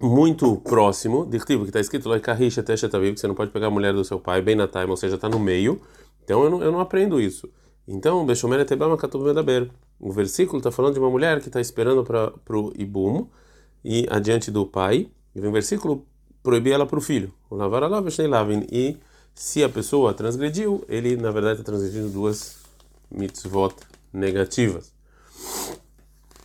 muito 0.00 0.56
próximo, 0.56 1.24
de 1.26 1.38
que 1.38 1.52
está 1.52 1.80
escrito 1.80 2.08
lá, 2.08 2.18
que 2.18 3.16
você 3.16 3.26
não 3.28 3.34
pode 3.34 3.50
pegar 3.52 3.68
a 3.68 3.70
mulher 3.70 3.92
do 3.92 4.04
seu 4.04 4.18
pai, 4.18 4.42
bem 4.42 4.56
na 4.56 4.66
time, 4.66 4.88
ou 4.88 4.96
seja, 4.96 5.14
está 5.14 5.28
no 5.28 5.38
meio. 5.38 5.80
Então 6.24 6.44
eu 6.44 6.50
não, 6.50 6.62
eu 6.62 6.72
não 6.72 6.80
aprendo 6.80 7.20
isso. 7.20 7.48
Então. 7.86 8.26
O 10.00 10.12
versículo 10.12 10.58
está 10.58 10.70
falando 10.70 10.94
de 10.94 11.00
uma 11.00 11.10
mulher 11.10 11.40
que 11.40 11.48
está 11.48 11.60
esperando 11.60 12.04
para 12.04 12.56
o 12.56 12.72
Ibum 12.76 13.26
e 13.84 14.06
adiante 14.10 14.50
do 14.50 14.66
pai. 14.66 15.08
E 15.34 15.40
o 15.40 15.52
versículo 15.52 16.06
proibir 16.42 16.72
ela 16.72 16.86
para 16.86 16.98
o 16.98 17.02
filho. 17.02 17.32
O 17.48 17.56
lavar. 17.56 17.82
E 18.70 18.96
se 19.34 19.62
a 19.62 19.68
pessoa 19.68 20.12
transgrediu, 20.12 20.84
ele 20.88 21.16
na 21.16 21.30
verdade 21.30 21.60
está 21.60 21.72
transgredindo 21.72 22.08
duas 22.08 22.58
mitzvot 23.10 23.74
negativas. 24.12 24.92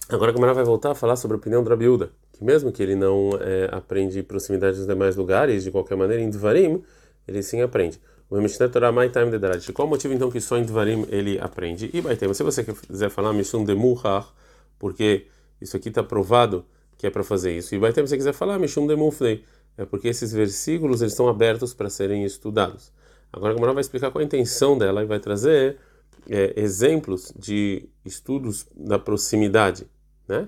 Agora 0.10 0.32
a 0.32 0.34
Gamara 0.34 0.54
vai 0.54 0.64
voltar 0.64 0.92
a 0.92 0.96
falar 0.96 1.18
sobre 1.18 1.36
a 1.36 1.38
opinião 1.38 1.62
do 1.62 1.70
Rabiuda, 1.70 2.12
que 2.32 2.42
mesmo 2.42 2.72
que 2.72 2.82
ele 2.82 2.96
não 2.96 3.32
é, 3.42 3.70
aprende 3.74 4.24
proximidade 4.24 4.78
dos 4.78 4.88
demais 4.88 5.18
lugares, 5.18 5.66
de 5.66 5.72
qualquer 5.72 5.98
maneira, 5.98 6.24
em 6.24 6.30
Dvarim, 6.30 6.82
ele 7.28 7.44
sim 7.44 7.62
aprende. 7.62 8.00
O 8.30 8.42
Mishneh 8.42 8.68
Torah 8.68 8.92
Mai 8.92 9.10
Time 9.10 9.32
de 9.32 9.40
Darad. 9.40 9.66
Qual 9.72 9.88
o 9.88 9.90
motivo 9.90 10.14
então 10.14 10.30
que 10.30 10.42
só 10.42 10.58
em 10.58 10.64
Dvarim 10.64 11.06
ele 11.10 11.40
aprende? 11.40 11.90
E 11.94 12.02
vai 12.02 12.16
ter, 12.16 12.34
se 12.36 12.44
você 12.44 12.64
quiser 12.64 13.10
falar 13.10 13.32
Mishum 13.32 13.64
de 13.64 13.74
Muhar, 13.74 14.28
porque 14.78 15.28
isso 15.62 15.78
aqui 15.78 15.90
está 15.90 16.04
provado 16.04 16.66
que 16.98 17.06
é 17.06 17.10
para 17.10 17.24
fazer 17.24 17.56
isso. 17.56 17.76
E 17.76 17.78
vai 17.78 17.94
ter, 17.94 18.02
se 18.02 18.10
você 18.10 18.18
quiser 18.18 18.34
falar 18.34 18.58
Mishum 18.58 18.88
de 18.88 18.96
Mufnei, 18.96 19.44
é 19.78 19.86
porque 19.86 20.08
esses 20.08 20.34
versículos 20.34 21.02
eles 21.02 21.14
estão 21.14 21.28
abertos 21.28 21.74
para 21.74 21.90
serem 21.90 22.24
estudados. 22.24 22.92
Agora 23.32 23.52
a 23.52 23.56
Gamara 23.56 23.74
vai 23.74 23.82
explicar 23.82 24.10
qual 24.10 24.22
a 24.22 24.26
intenção 24.26 24.78
dela 24.78 25.04
e 25.04 25.06
vai 25.06 25.20
trazer 25.20 25.78
é, 26.30 26.54
exemplos 26.58 27.34
de 27.38 27.88
estudos 28.04 28.66
da 28.76 28.98
proximidade, 28.98 29.86
né? 30.28 30.48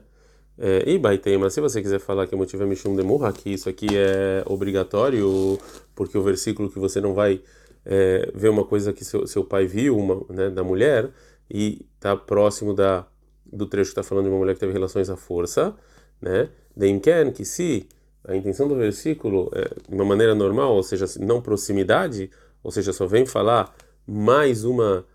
É, 0.62 0.84
e 0.86 0.98
Baitema, 0.98 1.50
se 1.50 1.62
você 1.62 1.82
quiser 1.82 2.00
falar 2.00 2.28
que 2.28 2.36
o 2.36 2.38
motivo 2.38 2.64
é 2.64 2.66
Mishum 2.66 2.94
de 2.94 3.02
Murra, 3.02 3.32
que 3.32 3.50
isso 3.50 3.70
aqui 3.70 3.88
é 3.94 4.44
obrigatório, 4.46 5.58
porque 5.96 6.18
o 6.18 6.22
versículo 6.22 6.70
que 6.70 6.78
você 6.78 7.00
não 7.00 7.14
vai 7.14 7.42
é, 7.86 8.32
ver 8.34 8.50
uma 8.50 8.66
coisa 8.66 8.94
que 8.94 9.04
seu, 9.04 9.26
seu 9.28 9.44
pai 9.44 9.66
viu, 9.66 9.98
uma, 9.98 10.26
né, 10.30 10.50
da 10.50 10.64
mulher, 10.64 11.10
e 11.50 11.86
está 11.96 12.16
próximo 12.16 12.74
da, 12.74 13.06
do 13.46 13.66
trecho 13.66 13.90
que 13.90 14.00
está 14.00 14.04
falando 14.04 14.26
de 14.26 14.32
uma 14.32 14.40
mulher 14.40 14.54
que 14.54 14.60
teve 14.60 14.74
relações 14.74 15.10
à 15.10 15.16
força, 15.16 15.76
né? 16.22 16.50
Deimken, 16.76 17.32
que 17.32 17.44
se 17.44 17.88
a 18.24 18.36
intenção 18.36 18.68
do 18.68 18.76
versículo 18.76 19.50
é 19.54 19.70
de 19.88 19.96
uma 19.96 20.06
maneira 20.06 20.36
normal, 20.36 20.76
ou 20.76 20.84
seja, 20.84 21.06
não 21.20 21.42
proximidade, 21.42 22.30
ou 22.64 22.72
seja, 22.72 22.94
só 22.94 23.08
vem 23.08 23.26
falar 23.26 23.76
mais 24.06 24.64
uma 24.64 25.06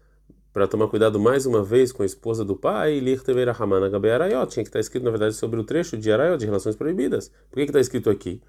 para 0.52 0.68
tomar 0.68 0.86
cuidado 0.86 1.18
mais 1.18 1.46
uma 1.46 1.64
vez 1.64 1.90
com 1.90 2.04
a 2.04 2.06
esposa 2.06 2.44
do 2.44 2.54
pai, 2.54 3.00
Lirtever 3.00 3.60
Hamana 3.60 3.88
Gabe 3.88 4.08
Arayot, 4.08 4.52
tinha 4.52 4.62
que 4.62 4.68
estar 4.68 4.78
escrito 4.78 5.02
na 5.02 5.10
verdade 5.10 5.34
sobre 5.34 5.58
o 5.58 5.64
trecho 5.64 5.96
de 5.96 6.12
Arayot, 6.12 6.38
de 6.38 6.46
relações 6.46 6.76
proibidas. 6.76 7.28
Por 7.50 7.56
que 7.56 7.62
está 7.62 7.80
escrito 7.80 8.08
aqui? 8.08 8.40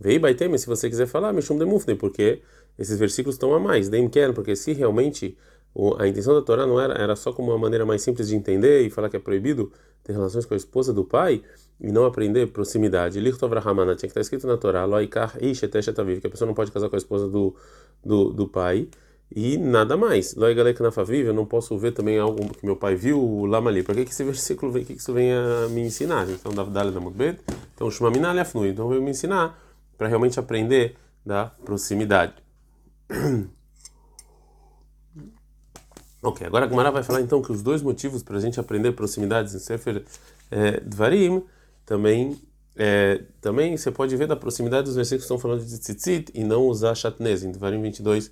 Vei 0.00 0.18
Baiteme, 0.18 0.58
se 0.58 0.66
você 0.66 0.88
quiser 0.88 1.06
falar, 1.06 1.32
Mishum 1.32 1.58
Demufne, 1.58 1.94
porque 1.94 2.40
esses 2.78 2.98
versículos 2.98 3.34
estão 3.34 3.54
a 3.54 3.58
mais. 3.58 3.88
Deimken, 3.88 4.32
porque 4.32 4.54
se 4.54 4.72
realmente 4.72 5.36
a 5.98 6.06
intenção 6.06 6.34
da 6.34 6.42
Torá 6.42 6.66
não 6.66 6.80
era, 6.80 6.94
era 6.94 7.14
só 7.16 7.32
como 7.32 7.50
uma 7.50 7.58
maneira 7.58 7.84
mais 7.84 8.02
simples 8.02 8.28
de 8.28 8.36
entender 8.36 8.82
e 8.82 8.90
falar 8.90 9.08
que 9.08 9.16
é 9.16 9.20
proibido 9.20 9.72
ter 10.02 10.12
relações 10.12 10.46
com 10.46 10.54
a 10.54 10.56
esposa 10.56 10.92
do 10.92 11.04
pai 11.04 11.42
e 11.80 11.92
não 11.92 12.04
aprender 12.04 12.48
proximidade. 12.48 13.20
Lichtov 13.20 13.52
Rahamana 13.52 13.94
tinha 13.94 14.08
que 14.08 14.12
estar 14.12 14.20
escrito 14.20 14.46
na 14.46 14.56
Torá, 14.56 14.84
Loikar 14.84 15.36
Isheteshetaviv, 15.40 16.20
que 16.20 16.26
a 16.26 16.30
pessoa 16.30 16.46
não 16.46 16.54
pode 16.54 16.72
casar 16.72 16.88
com 16.88 16.96
a 16.96 16.98
esposa 16.98 17.28
do, 17.28 17.54
do, 18.04 18.32
do 18.32 18.48
pai 18.48 18.88
e 19.34 19.58
nada 19.58 19.96
mais. 19.96 20.34
Loigalek 20.34 20.80
Nafaviv, 20.82 21.26
eu 21.26 21.34
não 21.34 21.44
posso 21.44 21.76
ver 21.78 21.92
também 21.92 22.18
algo 22.18 22.48
que 22.54 22.64
meu 22.64 22.76
pai 22.76 22.94
viu 22.96 23.44
lá 23.46 23.58
ali. 23.58 23.82
Por 23.82 23.94
que, 23.94 24.04
que 24.04 24.10
esse 24.10 24.24
versículo 24.24 24.72
vem, 24.72 24.84
que, 24.84 24.94
que 24.94 25.00
isso 25.00 25.12
vem 25.12 25.32
a 25.32 25.68
me 25.70 25.82
ensinar? 25.82 26.28
Então, 26.28 26.52
Davdale 26.52 26.90
da 26.90 27.00
Mudbet, 27.00 27.40
então 27.74 27.90
Shumamina 27.90 28.32
Leafnui, 28.32 28.70
então 28.70 28.88
veio 28.88 29.02
me 29.02 29.10
ensinar 29.10 29.67
para 29.98 30.08
realmente 30.08 30.40
aprender 30.40 30.96
da 31.26 31.46
proximidade. 31.46 32.34
Ok, 36.20 36.44
agora 36.44 36.66
a 36.66 36.68
Gemara 36.68 36.90
vai 36.90 37.04
falar 37.04 37.20
então 37.20 37.40
que 37.40 37.52
os 37.52 37.62
dois 37.62 37.80
motivos 37.80 38.24
para 38.24 38.36
a 38.36 38.40
gente 38.40 38.58
aprender 38.58 38.90
proximidades 38.90 39.54
em 39.54 39.60
Sefer 39.60 40.04
é, 40.50 40.80
Dvarim 40.80 41.44
também 41.86 42.36
é, 42.78 43.22
também 43.40 43.76
você 43.76 43.90
pode 43.90 44.16
ver 44.16 44.26
da 44.28 44.36
proximidade 44.36 44.86
dos 44.86 44.94
versículos 44.94 45.22
que 45.22 45.32
estão 45.32 45.38
falando 45.38 45.64
de 45.64 45.78
tzitzit 45.78 46.30
e 46.32 46.44
não 46.44 46.66
usar 46.66 46.94
chatnez, 46.94 47.42
em 47.42 47.50
Dvarim 47.50 47.82
22, 47.82 48.30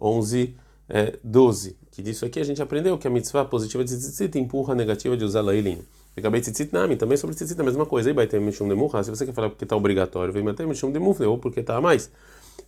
11, 0.00 0.56
é, 0.88 1.18
12. 1.22 1.76
Que 1.90 2.00
disso 2.00 2.24
aqui 2.24 2.38
a 2.38 2.44
gente 2.44 2.62
aprendeu 2.62 2.96
que 2.96 3.08
a 3.08 3.10
mitzvah 3.10 3.44
positiva 3.44 3.84
de 3.84 3.96
tzitzit 3.96 4.38
empurra 4.38 4.72
a 4.72 4.76
negativa 4.76 5.16
de 5.16 5.24
usar 5.24 5.40
lailim. 5.40 5.82
Acabei 6.18 6.40
tzitzit 6.40 6.72
nami, 6.72 6.96
também 6.96 7.16
sobre 7.16 7.34
tzitzit 7.34 7.60
a 7.60 7.64
mesma 7.64 7.86
coisa. 7.86 8.10
E 8.10 8.12
vai 8.12 8.26
ter 8.26 8.40
mishum 8.40 8.68
demurra, 8.68 9.02
se 9.02 9.10
você 9.10 9.26
quer 9.26 9.32
falar 9.32 9.48
porque 9.50 9.64
está 9.64 9.76
obrigatório, 9.76 10.32
vem 10.32 10.42
manter 10.42 10.66
mishum 10.66 10.90
demurra, 10.90 11.26
ou 11.28 11.38
porque 11.38 11.60
está 11.60 11.76
a 11.76 11.80
mais. 11.80 12.10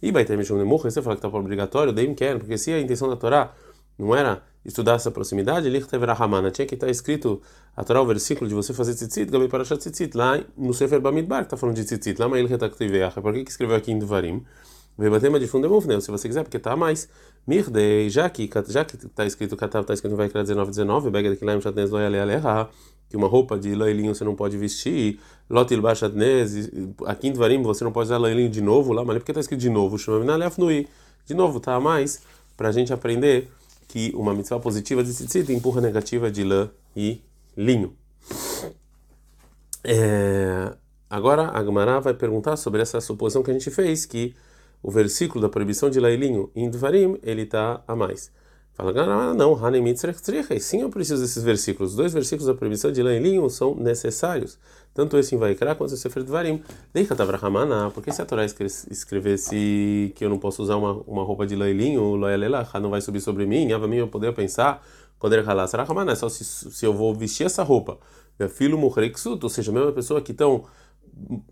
E 0.00 0.10
vai 0.10 0.24
ter 0.24 0.36
mishum 0.36 0.56
demurra, 0.56 0.90
se 0.90 0.94
você 0.94 1.02
falar 1.02 1.16
que 1.16 1.26
está 1.26 1.36
obrigatório, 1.36 1.92
daí 1.92 2.12
quer, 2.14 2.38
porque 2.38 2.56
se 2.56 2.72
a 2.72 2.80
intenção 2.80 3.08
da 3.08 3.16
Torá 3.16 3.52
não 3.98 4.14
era 4.14 4.42
estudar 4.64 4.94
essa 4.94 5.10
proximidade, 5.10 5.68
Lichteverahamana, 5.68 6.50
tinha 6.50 6.66
que 6.66 6.74
estar 6.74 6.88
escrito 6.88 7.40
a 7.76 7.84
Torá, 7.84 8.00
o 8.00 8.06
versículo 8.06 8.48
de 8.48 8.54
você 8.54 8.72
fazer 8.72 8.94
tzitzit, 8.94 9.30
Gabi 9.30 9.48
Parashat 9.48 9.78
tzitzit, 9.78 10.16
lá 10.16 10.40
no 10.56 10.72
Sefer 10.72 11.00
Bamidbar, 11.00 11.40
que 11.40 11.46
está 11.46 11.56
falando 11.56 11.76
de 11.76 11.84
tzitzit, 11.84 12.18
lá 12.18 12.28
Mail 12.28 12.46
Retaktiveach, 12.46 13.20
por 13.20 13.32
que 13.32 13.40
escreveu 13.40 13.76
aqui 13.76 13.92
em 13.92 13.98
Devarim? 13.98 14.44
Vebatema 14.98 15.40
de 15.40 15.46
fundemufneu, 15.46 16.00
se 16.00 16.10
você 16.10 16.28
quiser, 16.28 16.42
porque 16.42 16.58
está 16.58 16.76
mais. 16.76 17.08
Mirdei, 17.46 18.10
já 18.10 18.28
que 18.28 18.48
já 18.68 18.84
que 18.84 18.96
está 18.96 19.24
escrito, 19.24 19.54
está 19.54 19.94
escrito 19.94 20.16
vai 20.16 20.28
criar 20.28 20.42
19, 20.42 20.70
19, 20.70 21.10
Bega 21.10 21.30
de 21.30 21.36
Kilaim 21.36 21.60
Shatnez 21.60 21.90
Loyale 21.90 22.18
Aleha, 22.18 22.68
que 23.08 23.16
uma 23.16 23.26
roupa 23.26 23.58
de 23.58 23.74
loilinho 23.74 24.14
você 24.14 24.24
não 24.24 24.36
pode 24.36 24.56
vestir, 24.56 25.18
Lotil 25.48 25.80
Bashatnez, 25.80 26.70
aqui 27.06 27.28
em 27.28 27.32
Devarim 27.32 27.62
você 27.62 27.82
não 27.82 27.92
pode 27.92 28.06
usar 28.06 28.18
loilinho 28.18 28.50
de 28.50 28.60
novo 28.60 28.92
lá, 28.92 29.04
mas 29.04 29.18
porque 29.18 29.32
está 29.32 29.40
escrito 29.40 29.60
de 29.60 29.70
novo, 29.70 29.98
Shumamina 29.98 30.36
Leafnui, 30.36 30.86
de 31.26 31.34
novo, 31.34 31.58
está 31.58 31.80
mais, 31.80 32.22
para 32.56 32.68
a 32.68 32.72
gente 32.72 32.92
aprender 32.92 33.50
que 33.88 34.12
uma 34.14 34.32
mitzvah 34.32 34.60
positiva 34.60 35.02
de 35.02 35.12
tzitzit 35.12 35.52
empurra 35.52 35.80
negativa 35.80 36.30
de 36.30 36.44
lã 36.44 36.70
e 36.94 37.20
linho. 37.56 37.96
É, 39.82 40.72
agora 41.08 41.50
a 41.50 41.64
Gemara 41.64 42.00
vai 42.00 42.14
perguntar 42.14 42.56
sobre 42.56 42.80
essa 42.80 43.00
suposição 43.00 43.42
que 43.42 43.50
a 43.50 43.54
gente 43.54 43.70
fez, 43.70 44.06
que 44.06 44.34
o 44.82 44.90
versículo 44.90 45.42
da 45.42 45.48
proibição 45.48 45.90
de 45.90 46.00
lã 46.00 46.10
e 46.10 46.16
linho 46.16 46.50
em 46.54 46.68
Dvarim, 46.70 47.18
ele 47.22 47.42
está 47.42 47.82
a 47.86 47.94
mais. 47.94 48.32
Fala, 48.72 48.92
ah, 49.02 49.34
não, 49.34 49.52
sim, 50.58 50.80
eu 50.80 50.88
preciso 50.88 51.20
desses 51.20 51.42
versículos. 51.42 51.90
Os 51.90 51.96
dois 51.96 52.14
versículos 52.14 52.46
da 52.46 52.54
proibição 52.54 52.90
de 52.90 53.02
lã 53.02 53.14
e 53.14 53.18
linho 53.18 53.48
são 53.50 53.74
necessários. 53.74 54.58
Tanto 54.94 55.18
esse 55.18 55.34
em 55.34 55.38
Vaikra 55.38 55.74
quanto 55.74 55.92
esse 55.92 56.00
Sefer 56.00 56.22
Dvarim. 56.22 56.62
Porque 57.92 58.10
se 58.10 58.22
a 58.22 58.24
Torá 58.24 58.44
escrevesse 58.44 60.12
que 60.16 60.24
eu 60.24 60.30
não 60.30 60.38
posso 60.38 60.62
usar 60.62 60.76
uma, 60.76 60.92
uma 61.06 61.22
roupa 61.22 61.46
de 61.46 61.54
lã 61.54 61.68
e 61.68 61.74
linho, 61.74 62.16
não 62.80 62.90
vai 62.90 63.02
subir 63.02 63.20
sobre 63.20 63.44
mim, 63.44 63.70
Ava 63.72 63.86
mim 63.86 63.96
eu 63.96 64.08
poderia 64.08 64.34
pensar, 64.34 64.82
poder 65.18 65.44
ralar 65.44 65.68
é 66.12 66.14
só 66.14 66.28
se, 66.30 66.42
se 66.42 66.86
eu 66.86 66.94
vou 66.94 67.14
vestir 67.14 67.44
essa 67.44 67.62
roupa. 67.62 67.98
Meu 68.38 68.48
filho 68.48 68.78
morrer 68.78 69.10
ou 69.44 69.50
seja, 69.50 69.70
a 69.70 69.74
mesma 69.74 69.92
pessoa 69.92 70.22
que 70.22 70.32
estão 70.32 70.64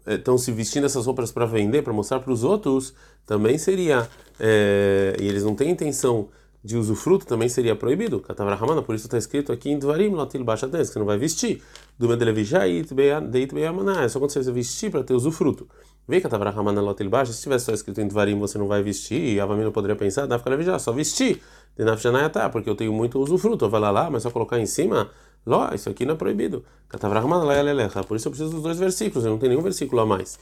estão 0.06 0.38
se 0.38 0.52
vestindo 0.52 0.87
essas 0.87 1.06
roupas 1.06 1.32
para 1.32 1.46
vender, 1.46 1.82
para 1.82 1.92
mostrar 1.92 2.20
para 2.20 2.32
os 2.32 2.44
outros, 2.44 2.94
também 3.26 3.58
seria, 3.58 4.08
é, 4.38 5.16
e 5.20 5.28
eles 5.28 5.44
não 5.44 5.54
têm 5.54 5.70
intenção 5.70 6.28
de 6.62 6.76
usufruto 6.76 7.25
também 7.25 7.48
seria 7.48 7.76
proibido. 7.76 8.20
Katavrahamana, 8.20 8.82
por 8.82 8.94
isso 8.94 9.06
está 9.06 9.16
escrito 9.16 9.52
aqui 9.52 9.70
em 9.70 9.78
Dvarim, 9.78 10.10
Lotil 10.10 10.44
Bashaten, 10.44 10.84
que 10.84 10.98
não 10.98 11.06
vai 11.06 11.16
vestir. 11.16 11.62
Do 11.98 12.08
Medelevijait 12.08 12.87
Deit 13.30 13.54
Beyamaná, 13.54 14.02
é 14.02 14.08
só 14.08 14.18
quando 14.18 14.32
você 14.32 14.52
vestir 14.52 14.90
para 14.90 15.02
ter 15.02 15.14
usufruto. 15.14 15.68
Vê 16.06 16.20
Katavrahamana 16.20 16.80
Lotil 16.80 17.08
Basha, 17.08 17.32
se 17.32 17.42
tivesse 17.42 17.66
só 17.66 17.72
escrito 17.72 18.00
em 18.00 18.08
Dvarim, 18.08 18.38
você 18.38 18.58
não 18.58 18.66
vai 18.66 18.82
vestir, 18.82 19.34
e 19.34 19.40
Avamina 19.40 19.70
poderia 19.70 19.96
pensar, 19.96 20.26
dá 20.26 20.38
para 20.38 20.50
Levijá, 20.50 20.78
só 20.78 20.92
vestir. 20.92 21.40
De 21.76 21.84
Nafjanayatá, 21.84 22.48
porque 22.48 22.68
eu 22.68 22.75
tenho 22.75 22.92
muito 22.92 23.20
usufruto. 23.20 23.68
Vai 23.68 23.80
lá, 23.80 23.90
lá, 23.90 24.10
mas 24.10 24.25
só 24.25 24.30
colocar 24.30 24.58
em 24.58 24.66
cima, 24.66 25.10
Ló, 25.49 25.71
isso 25.73 25.88
aqui 25.88 26.05
não 26.05 26.12
é 26.12 26.17
proibido. 26.17 26.62
Layalelecha, 26.93 28.05
por 28.05 28.17
isso 28.17 28.28
eu 28.28 28.33
preciso 28.33 28.50
dos 28.50 28.62
dois 28.62 28.78
versículos, 28.78 29.25
eu 29.25 29.31
não 29.31 29.38
tenho 29.38 29.50
nenhum 29.50 29.62
versículo 29.62 30.02
a 30.02 30.07
mais. 30.07 30.38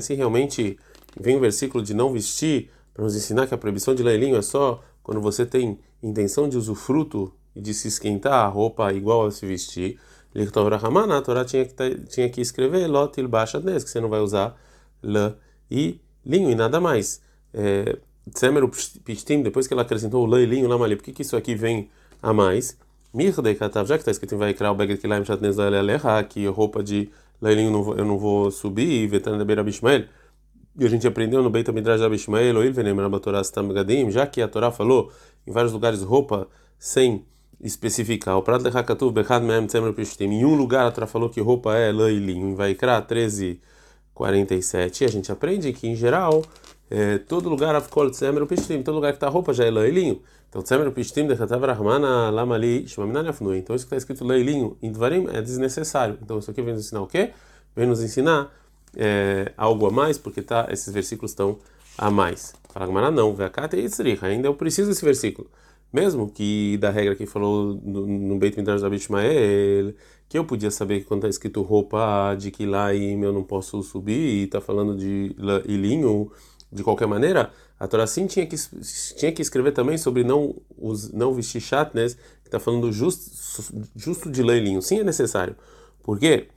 Se 0.00 0.14
realmente 0.14 0.76
vem 1.18 1.36
o 1.36 1.40
versículo 1.40 1.82
de 1.82 1.94
não 1.94 2.12
vestir, 2.12 2.68
para 2.92 3.04
nos 3.04 3.14
ensinar 3.14 3.46
que 3.46 3.54
a 3.54 3.58
proibição 3.58 3.94
de 3.94 4.02
leilinho 4.02 4.36
é 4.36 4.42
só 4.42 4.82
quando 5.04 5.20
você 5.20 5.46
tem 5.46 5.78
intenção 6.02 6.48
de 6.48 6.56
usufruto 6.56 7.32
e 7.54 7.60
de 7.60 7.72
se 7.72 7.86
esquentar 7.86 8.44
a 8.44 8.48
roupa 8.48 8.92
igual 8.92 9.26
a 9.26 9.30
se 9.30 9.46
vestir. 9.46 9.98
A 10.34 11.22
Torá 11.22 11.44
tinha 11.44 11.64
que, 11.64 11.94
tinha 12.08 12.28
que 12.28 12.40
escrever 12.40 12.88
lotil 12.88 13.28
bashadnes, 13.28 13.84
que 13.84 13.90
você 13.90 14.00
não 14.00 14.08
vai 14.08 14.20
usar 14.20 14.56
lã 15.00 15.36
e 15.70 16.00
linho 16.26 16.50
e 16.50 16.54
nada 16.56 16.80
mais. 16.80 17.20
É, 17.54 17.98
Tsemer 18.32 18.64
depois 19.42 19.66
que 19.66 19.74
ela 19.74 19.82
acrescentou 19.82 20.24
o 20.24 20.26
lã 20.26 20.40
e 20.40 20.46
linho 20.46 20.68
lá, 20.68 20.76
por 20.76 20.98
que, 20.98 21.12
que 21.12 21.22
isso 21.22 21.36
aqui 21.36 21.54
vem 21.54 21.88
a 22.20 22.32
mais? 22.32 22.76
Mirdei 23.12 23.54
Katav, 23.54 23.86
já 23.86 23.96
que 23.96 24.02
está 24.02 24.10
escrito 24.10 24.34
em 24.34 24.38
Vaikra, 24.38 24.70
o 24.70 24.74
Beged 24.74 25.00
Kilaim 25.00 25.24
Shatnez 25.24 25.56
que 26.28 26.46
roupa 26.46 26.82
de 26.82 27.10
lã 27.40 27.52
e 27.52 27.54
linho 27.54 27.94
eu 27.96 28.04
não 28.04 28.18
vou 28.18 28.50
subir, 28.50 29.02
e 29.02 29.06
Vetan 29.06 29.36
da 29.36 29.44
Beira 29.44 29.64
Bishmael 29.64 30.04
e 30.78 30.84
a 30.84 30.88
gente 30.88 31.06
aprendeu 31.06 31.42
no 31.42 31.50
Beit 31.50 31.70
Midrash 31.72 32.00
Abishmael, 32.00 32.56
Oil 32.56 32.72
Venem 32.72 32.94
Torá 33.20 33.42
Stam 33.42 33.68
Gadim, 33.68 34.10
já 34.10 34.26
que 34.26 34.40
a 34.40 34.48
Torá 34.48 34.70
falou 34.70 35.12
em 35.46 35.52
vários 35.52 35.72
lugares 35.72 36.02
roupa 36.02 36.48
sem 36.78 37.24
especificar. 37.60 38.38
O 38.38 38.42
Prat 38.42 38.62
Lechakatuv 38.62 39.12
Bechad 39.12 39.44
Mehem 39.44 39.66
Tzemer 39.66 39.92
Pishtim. 39.92 40.30
Em 40.30 40.44
um 40.44 40.54
lugar 40.54 40.86
a 40.86 40.90
Torá 40.90 41.06
falou 41.06 41.28
que 41.28 41.40
roupa 41.40 41.76
é 41.76 41.92
lã 41.92 42.10
e 42.10 42.18
linho. 42.18 42.48
Em 42.48 42.54
Vaikra 42.54 43.02
13:47 43.02 45.04
a 45.04 45.08
gente 45.08 45.30
aprende 45.30 45.72
que 45.72 45.88
em 45.88 45.94
geral 45.94 46.42
é, 46.90 47.18
todo 47.18 47.48
lugar 47.48 47.74
Avkol 47.76 48.10
Tzemer 48.10 48.44
Pishtim, 48.46 48.82
todo 48.82 48.96
lugar 48.96 49.12
que 49.12 49.16
está 49.16 49.28
roupa 49.28 49.54
já 49.54 49.64
é 49.64 49.70
lã 49.70 49.86
e 49.86 49.92
linho. 49.92 50.20
Então 50.48 50.60
Tzemer 50.60 50.90
Pishtim 50.90 51.28
Dechatav 51.28 51.64
Rahmana 51.64 52.30
Lamali 52.30 52.88
Shmaminan 52.88 53.28
Afnui. 53.28 53.58
Então 53.58 53.76
isso 53.76 53.86
que 53.86 53.94
está 53.94 53.96
escrito 53.96 54.24
lã 54.24 54.36
e 54.36 54.42
linho 54.42 54.76
em 54.82 54.90
Dvarim 54.90 55.28
é 55.32 55.40
desnecessário. 55.40 56.18
Então 56.20 56.40
isso 56.40 56.50
aqui 56.50 56.60
vem 56.60 56.74
nos 56.74 56.84
ensinar 56.84 57.02
o 57.02 57.06
quê? 57.06 57.30
Vem 57.76 57.86
nos 57.86 58.02
ensinar 58.02 58.52
é, 58.96 59.52
algo 59.56 59.86
a 59.86 59.90
mais, 59.90 60.18
porque 60.18 60.42
tá, 60.42 60.66
esses 60.70 60.92
versículos 60.92 61.30
estão 61.30 61.58
a 61.96 62.10
mais. 62.10 62.54
Fala 62.70 62.86
Gamara, 62.86 63.10
não, 63.10 63.36
ainda 64.22 64.48
eu 64.48 64.54
preciso 64.54 64.88
desse 64.88 65.04
versículo. 65.04 65.48
Mesmo 65.92 66.30
que 66.30 66.76
da 66.78 66.90
regra 66.90 67.16
que 67.16 67.26
falou 67.26 67.80
no, 67.82 68.06
no 68.06 68.38
Beit 68.38 68.56
Midrash 68.56 68.80
da 68.80 68.88
Bishmael, 68.88 69.92
que 70.28 70.38
eu 70.38 70.44
podia 70.44 70.70
saber 70.70 71.00
que 71.00 71.06
quando 71.06 71.20
está 71.20 71.28
escrito 71.28 71.62
roupa 71.62 72.34
de 72.36 72.50
que 72.52 72.64
lá 72.64 72.94
eu 72.94 73.32
não 73.32 73.42
posso 73.42 73.82
subir 73.82 74.12
e 74.12 74.44
está 74.44 74.60
falando 74.60 74.96
de 74.96 75.34
e 75.66 75.76
linho, 75.76 76.30
de 76.72 76.82
qualquer 76.84 77.06
maneira, 77.06 77.50
a 77.78 77.88
Torá 77.88 78.06
sim 78.06 78.26
tinha 78.26 78.46
que, 78.46 78.56
tinha 79.16 79.32
que 79.32 79.42
escrever 79.42 79.72
também 79.72 79.98
sobre 79.98 80.22
não, 80.22 80.54
os, 80.78 81.10
não 81.12 81.34
vestir 81.34 81.60
chatnes, 81.60 82.14
que 82.14 82.48
está 82.48 82.60
falando 82.60 82.92
just, 82.92 83.62
justo 83.96 84.30
de 84.30 84.42
leilinho. 84.42 84.80
Sim, 84.80 85.00
é 85.00 85.04
necessário. 85.04 85.56
Por 86.02 86.18
quê? 86.18 86.48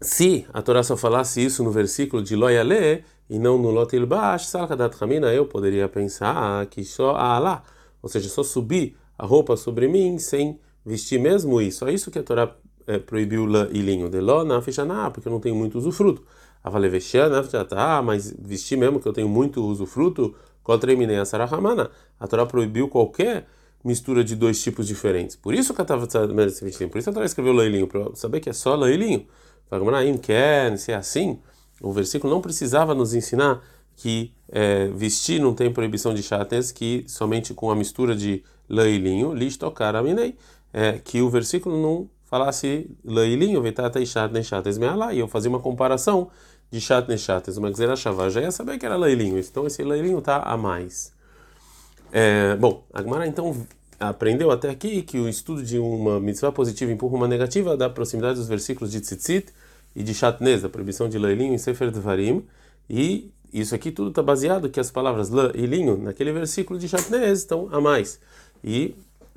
Se 0.00 0.46
a 0.52 0.62
Torá 0.62 0.82
só 0.82 0.96
falasse 0.96 1.44
isso 1.44 1.62
no 1.62 1.70
versículo 1.70 2.22
de 2.22 2.34
Loyale 2.36 3.04
e 3.28 3.38
não 3.38 3.58
no 3.58 3.70
Lotil 3.70 4.06
Bash, 4.06 4.46
Salkadat 4.46 4.96
Hamina, 5.00 5.32
eu 5.32 5.46
poderia 5.46 5.88
pensar 5.88 6.64
que 6.66 6.84
só 6.84 7.16
Alá, 7.16 7.62
ou 8.00 8.08
seja, 8.08 8.28
só 8.28 8.42
subir 8.42 8.96
a 9.18 9.26
roupa 9.26 9.56
sobre 9.56 9.88
mim 9.88 10.18
sem 10.18 10.58
vestir 10.84 11.20
mesmo 11.20 11.60
isso. 11.60 11.86
É 11.86 11.92
isso 11.92 12.10
que 12.10 12.18
a 12.18 12.22
Torá 12.22 12.56
é, 12.86 12.98
proibiu 12.98 13.46
e 13.70 13.80
linho. 13.82 14.08
De 14.08 14.20
Ló 14.20 14.44
na 14.44 14.62
Fishaná, 14.62 15.10
porque 15.10 15.28
eu 15.28 15.32
não 15.32 15.40
tenho 15.40 15.54
muito 15.54 15.78
usufruto. 15.78 16.24
Avaleveshiana, 16.62 17.42
tá, 17.64 18.02
mas 18.02 18.34
vestir 18.38 18.76
mesmo 18.76 19.00
que 19.00 19.06
eu 19.06 19.12
tenho 19.12 19.28
muito 19.28 19.64
usufruto, 19.64 20.34
a 21.18 21.24
Sarahamana. 21.24 21.90
A 22.18 22.26
Torá 22.26 22.46
proibiu 22.46 22.88
qualquer 22.88 23.46
mistura 23.82 24.22
de 24.22 24.36
dois 24.36 24.62
tipos 24.62 24.86
diferentes. 24.86 25.36
Por 25.36 25.54
isso 25.54 25.72
que 25.72 25.80
por 26.88 26.98
isso 26.98 27.10
a 27.10 27.12
Torá 27.12 27.24
escreveu 27.24 27.52
lã 27.52 27.64
e 27.64 27.70
linho, 27.70 27.86
para 27.86 28.14
saber 28.14 28.40
que 28.40 28.50
é 28.50 28.52
só 28.52 28.74
lã 28.74 28.90
e 28.90 28.96
linho. 28.96 29.26
Fagmanaim 29.68 30.18
quer, 30.18 30.76
se 30.76 30.92
é 30.92 30.96
assim, 30.96 31.38
o 31.80 31.92
versículo 31.92 32.32
não 32.32 32.40
precisava 32.40 32.94
nos 32.94 33.14
ensinar 33.14 33.62
que 33.96 34.32
é, 34.48 34.88
vestir 34.88 35.40
não 35.40 35.54
tem 35.54 35.72
proibição 35.72 36.12
de 36.12 36.22
chatnes, 36.22 36.72
que 36.72 37.04
somente 37.06 37.54
com 37.54 37.70
a 37.70 37.76
mistura 37.76 38.14
de 38.14 38.42
lã 38.68 38.88
e 38.88 38.98
linho, 38.98 39.32
listocar 39.32 39.94
aminei, 39.94 40.36
é, 40.72 40.92
que 40.92 41.20
o 41.20 41.28
versículo 41.28 41.80
não 41.80 42.08
falasse 42.30 42.88
lã 43.04 43.26
e 43.26 43.34
linho, 43.34 43.60
vetata 43.60 44.00
e 44.00 44.06
chatnes, 44.06 44.46
chatnes 44.46 44.78
mealá, 44.78 45.12
e 45.12 45.18
eu 45.18 45.26
fazia 45.26 45.50
uma 45.50 45.58
comparação 45.58 46.30
de 46.70 46.80
chatnes, 46.80 47.20
chatnes, 47.20 47.56
uma 47.56 47.68
gzera 47.70 47.96
já 47.96 48.40
ia 48.40 48.52
saber 48.52 48.78
que 48.78 48.86
era 48.86 48.96
lã 48.96 49.12
linho, 49.12 49.36
então 49.36 49.66
esse 49.66 49.82
lã 49.82 50.00
linho 50.00 50.20
está 50.20 50.38
a 50.38 50.56
mais. 50.56 51.12
É, 52.12 52.54
bom, 52.56 52.84
a 52.92 53.02
Gemara 53.02 53.26
então 53.26 53.66
aprendeu 53.98 54.50
até 54.50 54.70
aqui 54.70 55.02
que 55.02 55.18
o 55.18 55.28
estudo 55.28 55.62
de 55.62 55.78
uma 55.78 56.20
mitzvah 56.20 56.52
positiva 56.52 56.92
empurra 56.92 57.16
uma 57.16 57.28
negativa 57.28 57.76
da 57.76 57.90
proximidade 57.90 58.38
dos 58.38 58.46
versículos 58.46 58.92
de 58.92 59.00
tzitzit 59.00 59.52
e 59.94 60.02
de 60.04 60.14
chatnez, 60.14 60.62
da 60.62 60.68
proibição 60.68 61.08
de 61.08 61.18
leilinho 61.18 61.52
em 61.52 61.58
Sefer 61.58 61.90
Dvarim, 61.90 62.46
e 62.88 63.32
isso 63.52 63.74
aqui 63.74 63.90
tudo 63.90 64.10
está 64.10 64.22
baseado 64.22 64.70
que 64.70 64.78
as 64.78 64.90
palavras 64.90 65.30
lã 65.30 65.50
e 65.54 65.66
linho 65.66 65.98
naquele 65.98 66.32
versículo 66.32 66.78
de 66.78 66.88
chatnez 66.88 67.40
estão 67.40 67.68
a 67.72 67.80
mais. 67.80 68.20
E 68.62 68.94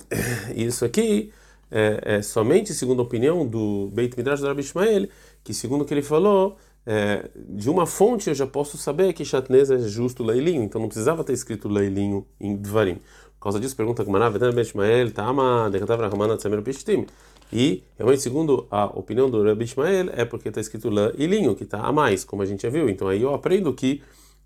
isso 0.56 0.86
aqui 0.86 1.32
é, 1.74 2.18
é, 2.18 2.22
somente 2.22 2.72
segundo 2.72 3.02
a 3.02 3.04
opinião 3.04 3.48
do 3.48 3.90
Beit 3.92 4.16
Midrash 4.16 4.42
do 4.42 4.48
Rabbi 4.48 4.62
Ishmael, 4.62 5.08
que 5.44 5.56
segundo 5.56 5.82
o 5.82 5.86
que 5.86 5.94
ele 5.94 6.04
falou, 6.04 6.56
é, 6.86 7.28
de 7.36 7.68
uma 7.68 7.88
fonte 7.88 8.30
eu 8.30 8.36
já 8.36 8.46
posso 8.46 8.78
saber 8.78 9.12
que 9.14 9.26
chatnez 9.26 9.72
é 9.72 9.80
justo 9.80 10.24
leilinho, 10.24 10.62
então 10.62 10.80
não 10.80 10.88
precisava 10.88 11.24
ter 11.24 11.34
escrito 11.34 11.68
leilinho 11.68 12.28
em 12.40 12.56
Dvarim. 12.56 13.00
Por 13.40 13.46
causa 13.46 13.60
disso, 13.60 13.76
pergunta 13.76 14.04
Gmará, 14.04 14.30
Vetan 14.30 14.54
Beshmael, 14.54 15.12
Tama, 15.12 15.70
Dekatav 15.72 16.00
Rahman 16.00 16.38
Tzamer 16.38 16.62
Pishtim. 16.62 17.08
E, 17.52 17.84
realmente, 17.98 18.22
segundo 18.22 18.68
a 18.72 18.86
opinião 18.86 19.30
do 19.30 19.44
Rabbi 19.44 19.66
Ishmael, 19.66 20.10
é 20.14 20.24
porque 20.24 20.50
está 20.50 20.62
escrito 20.62 20.90
lã 20.90 21.12
e 21.18 21.26
linho, 21.28 21.56
que 21.56 21.64
está 21.64 21.80
a 21.82 21.92
mais, 21.92 22.24
como 22.24 22.42
a 22.42 22.46
gente 22.46 22.64
já 22.64 22.70
viu. 22.70 22.88
Então 22.88 23.08
aí 23.08 23.22
eu 23.22 23.34
aprendo 23.34 23.74
que 23.74 24.02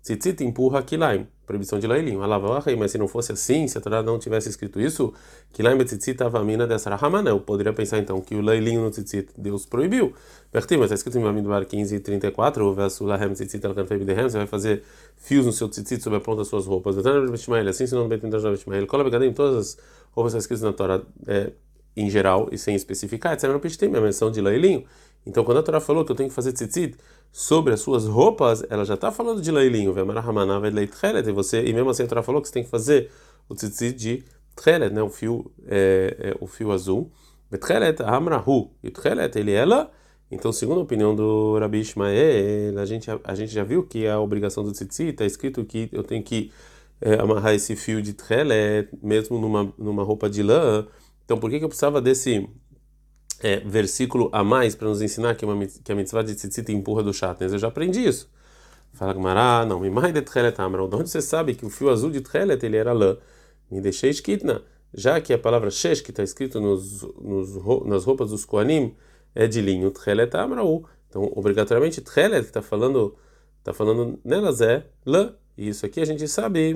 tzitzit 0.08 0.42
empurra 0.42 0.82
kilaim, 0.82 1.26
proibição 1.44 1.78
de 1.78 1.86
lã 1.86 1.98
e 1.98 2.02
linho. 2.02 2.22
Alava 2.22 2.62
mas 2.78 2.92
se 2.92 2.98
não 2.98 3.06
fosse 3.06 3.32
assim, 3.32 3.68
se 3.68 3.76
a 3.76 3.80
Torá 3.80 4.02
não 4.02 4.18
tivesse 4.18 4.48
escrito 4.48 4.80
isso, 4.80 5.12
kilaim 5.52 5.76
tzitzit 5.84 6.22
avamina 6.22 6.66
dessa 6.66 6.88
rahamana, 6.88 7.30
eu 7.30 7.40
poderia 7.40 7.72
pensar 7.72 7.98
então 7.98 8.20
que 8.20 8.34
o 8.34 8.40
linho 8.40 8.82
no 8.82 8.90
tzitzit 8.90 9.28
Deus 9.36 9.66
proibiu. 9.66 10.14
Vertim, 10.50 10.76
mas 10.76 10.86
está 10.86 10.94
escrito 10.94 11.18
em 11.18 11.22
Mamidbar 11.22 11.66
15 11.66 11.94
e 11.94 12.00
34, 12.00 12.64
o 12.64 12.74
verso 12.74 13.04
lahem 13.04 13.34
tzitzit 13.34 13.66
al 13.66 13.74
kanfei 13.74 13.98
bidehem, 13.98 14.24
você 14.24 14.38
vai 14.38 14.46
fazer 14.46 14.82
fios 15.16 15.44
no 15.44 15.52
seu 15.52 15.68
tzitzit 15.68 16.02
sobre 16.02 16.18
a 16.18 16.20
ponta 16.20 16.38
das 16.38 16.48
suas 16.48 16.66
roupas. 16.66 16.96
Assim 16.96 17.84
ensinou 17.84 18.04
no 18.04 18.08
Beit 18.08 18.24
Midrash 18.24 18.44
Rabbi 18.44 18.56
Ishmael. 18.56 18.86
Cola 18.86 19.04
begadim, 19.04 19.32
todas 19.32 19.56
as 19.56 19.78
roupas 20.12 20.34
escritas 20.34 20.62
na 20.62 20.72
Torá 20.72 21.02
é, 21.26 21.52
em 21.98 22.08
geral 22.08 22.48
e 22.52 22.56
sem 22.56 22.74
especificar, 22.74 23.34
etc. 23.34 23.50
No 23.50 23.60
Pishtim, 23.60 23.94
a 23.94 24.00
menção 24.00 24.30
de 24.30 24.40
leilinho. 24.40 24.84
Então, 25.28 25.44
quando 25.44 25.58
a 25.58 25.62
Torá 25.62 25.78
falou 25.78 26.04
que 26.04 26.10
eu 26.10 26.16
tenho 26.16 26.28
que 26.28 26.34
fazer 26.34 26.52
tzitzit 26.52 26.96
sobre 27.30 27.74
as 27.74 27.80
suas 27.80 28.06
roupas, 28.06 28.64
ela 28.68 28.84
já 28.84 28.94
está 28.94 29.12
falando 29.12 29.40
de 29.40 29.52
leilinho. 29.52 29.94
E 29.94 31.32
você 31.32 31.64
e 31.64 31.72
mesmo 31.72 31.90
assim 31.90 32.02
a 32.02 32.06
Torá 32.06 32.22
falou 32.22 32.40
que 32.40 32.48
você 32.48 32.54
tem 32.54 32.64
que 32.64 32.70
fazer 32.70 33.10
o 33.48 33.54
tzitzit 33.54 33.96
de 33.96 34.24
tchelet, 34.56 34.92
né, 34.92 35.02
o 35.02 35.10
fio 35.10 35.52
é, 35.66 36.16
é, 36.18 36.36
o 36.40 36.46
fio 36.46 36.72
azul. 36.72 37.12
Betchelet 37.50 38.02
amrahu. 38.02 38.72
E 38.82 38.90
tchelet 38.90 39.38
ele 39.38 39.52
é 39.52 39.56
ela 39.56 39.90
então, 40.30 40.52
segundo 40.52 40.80
a 40.80 40.82
opinião 40.82 41.14
do 41.14 41.58
Rabi 41.58 41.80
Ishmael, 41.80 42.78
a 42.78 42.84
gente, 42.84 43.10
a, 43.10 43.18
a 43.24 43.34
gente 43.34 43.50
já 43.52 43.64
viu 43.64 43.82
que 43.82 44.06
a 44.06 44.20
obrigação 44.20 44.62
do 44.62 44.72
tzitzit 44.72 45.10
está 45.10 45.24
escrito 45.24 45.64
que 45.64 45.88
eu 45.90 46.02
tenho 46.02 46.22
que 46.22 46.52
é, 47.00 47.14
amarrar 47.14 47.54
esse 47.54 47.74
fio 47.74 48.02
de 48.02 48.12
trelé, 48.12 48.88
mesmo 49.02 49.38
numa, 49.38 49.72
numa 49.78 50.02
roupa 50.02 50.28
de 50.28 50.42
lã. 50.42 50.86
Então, 51.24 51.38
por 51.38 51.48
que, 51.48 51.58
que 51.58 51.64
eu 51.64 51.68
precisava 51.68 52.00
desse 52.00 52.46
é, 53.40 53.60
versículo 53.60 54.28
a 54.32 54.42
mais 54.42 54.74
para 54.74 54.88
nos 54.88 55.00
ensinar 55.00 55.34
que, 55.34 55.44
uma, 55.44 55.66
que 55.66 55.92
a 55.92 55.94
mitzvah 55.94 56.22
de 56.22 56.34
tzitzit 56.34 56.72
empurra 56.72 57.02
do 57.02 57.12
chatnes? 57.12 57.52
Eu 57.52 57.58
já 57.58 57.68
aprendi 57.68 58.06
isso. 58.06 58.28
Fala 58.92 59.12
Gmará, 59.12 59.64
não, 59.64 59.80
me 59.80 59.90
mais 59.90 60.12
de 60.12 60.22
trelet 60.22 60.58
amra. 60.60 60.86
De 60.88 60.96
onde 60.96 61.10
você 61.10 61.22
sabe 61.22 61.54
que 61.54 61.64
o 61.64 61.70
fio 61.70 61.90
azul 61.90 62.10
de 62.10 62.20
trelet 62.20 62.64
ele 62.64 62.76
era 62.76 62.92
lã? 62.92 63.16
Me 63.70 63.80
deixei 63.80 64.10
esquitna. 64.10 64.62
Já 64.92 65.20
que 65.20 65.32
a 65.32 65.38
palavra 65.38 65.70
shesh, 65.70 66.00
que 66.00 66.10
está 66.10 66.22
escrito 66.22 66.60
nos, 66.60 67.02
nos, 67.20 67.84
nas 67.84 68.04
roupas 68.04 68.30
dos 68.30 68.44
koanim, 68.44 68.94
é 69.34 69.46
de 69.46 69.60
linho 69.60 69.90
tchelet 69.90 70.34
amraú. 70.34 70.84
Então, 71.08 71.30
obrigatoriamente, 71.36 72.00
tchelet, 72.00 72.42
que 72.42 72.48
está 72.48 72.62
falando, 72.62 73.14
tá 73.62 73.72
falando 73.72 74.18
nelas 74.24 74.60
é 74.60 74.84
lã. 75.04 75.34
E 75.56 75.68
isso 75.68 75.84
aqui 75.84 76.00
a 76.00 76.04
gente 76.04 76.26
sabe 76.28 76.74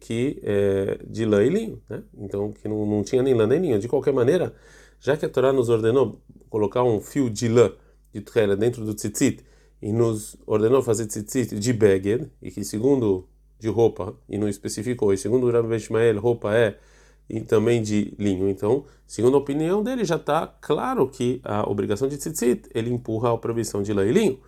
que 0.00 0.40
é 0.42 0.98
de 1.06 1.24
lã 1.24 1.42
e 1.44 1.48
linho, 1.48 1.82
né? 1.88 2.02
Então, 2.18 2.52
que 2.52 2.68
não, 2.68 2.84
não 2.84 3.02
tinha 3.02 3.22
nem 3.22 3.34
lã 3.34 3.46
nem 3.46 3.60
linho. 3.60 3.78
De 3.78 3.88
qualquer 3.88 4.12
maneira, 4.12 4.52
já 5.00 5.16
que 5.16 5.24
a 5.24 5.28
Torá 5.28 5.52
nos 5.52 5.68
ordenou 5.68 6.20
colocar 6.48 6.84
um 6.84 7.00
fio 7.00 7.30
de 7.30 7.48
lã, 7.48 7.72
de 8.12 8.20
tchelet, 8.20 8.58
dentro 8.58 8.84
do 8.84 8.94
tzitzit, 8.94 9.44
e 9.80 9.92
nos 9.92 10.36
ordenou 10.46 10.82
fazer 10.82 11.06
tzitzit 11.06 11.58
de 11.58 11.72
beged, 11.72 12.30
e 12.42 12.50
que 12.50 12.62
segundo 12.62 13.26
de 13.58 13.68
roupa, 13.68 14.14
e 14.28 14.36
não 14.38 14.48
especificou, 14.48 15.12
e 15.12 15.18
segundo 15.18 15.46
o 15.46 15.50
Rabbi 15.50 15.76
Ishmael, 15.76 16.20
roupa 16.20 16.54
é 16.54 16.78
e 17.28 17.40
também 17.40 17.80
de 17.80 18.12
linho. 18.18 18.48
Então, 18.48 18.84
segundo 19.06 19.36
a 19.36 19.38
opinião 19.38 19.82
dele, 19.82 20.04
já 20.04 20.16
está 20.16 20.48
claro 20.60 21.08
que 21.08 21.40
a 21.44 21.68
obrigação 21.70 22.08
de 22.08 22.16
tzitzit 22.16 22.68
ele 22.74 22.90
empurra 22.90 23.32
a 23.32 23.38
proibição 23.38 23.82
de 23.82 23.92
lã 23.92 24.04
e 24.04 24.12
linho. 24.12 24.40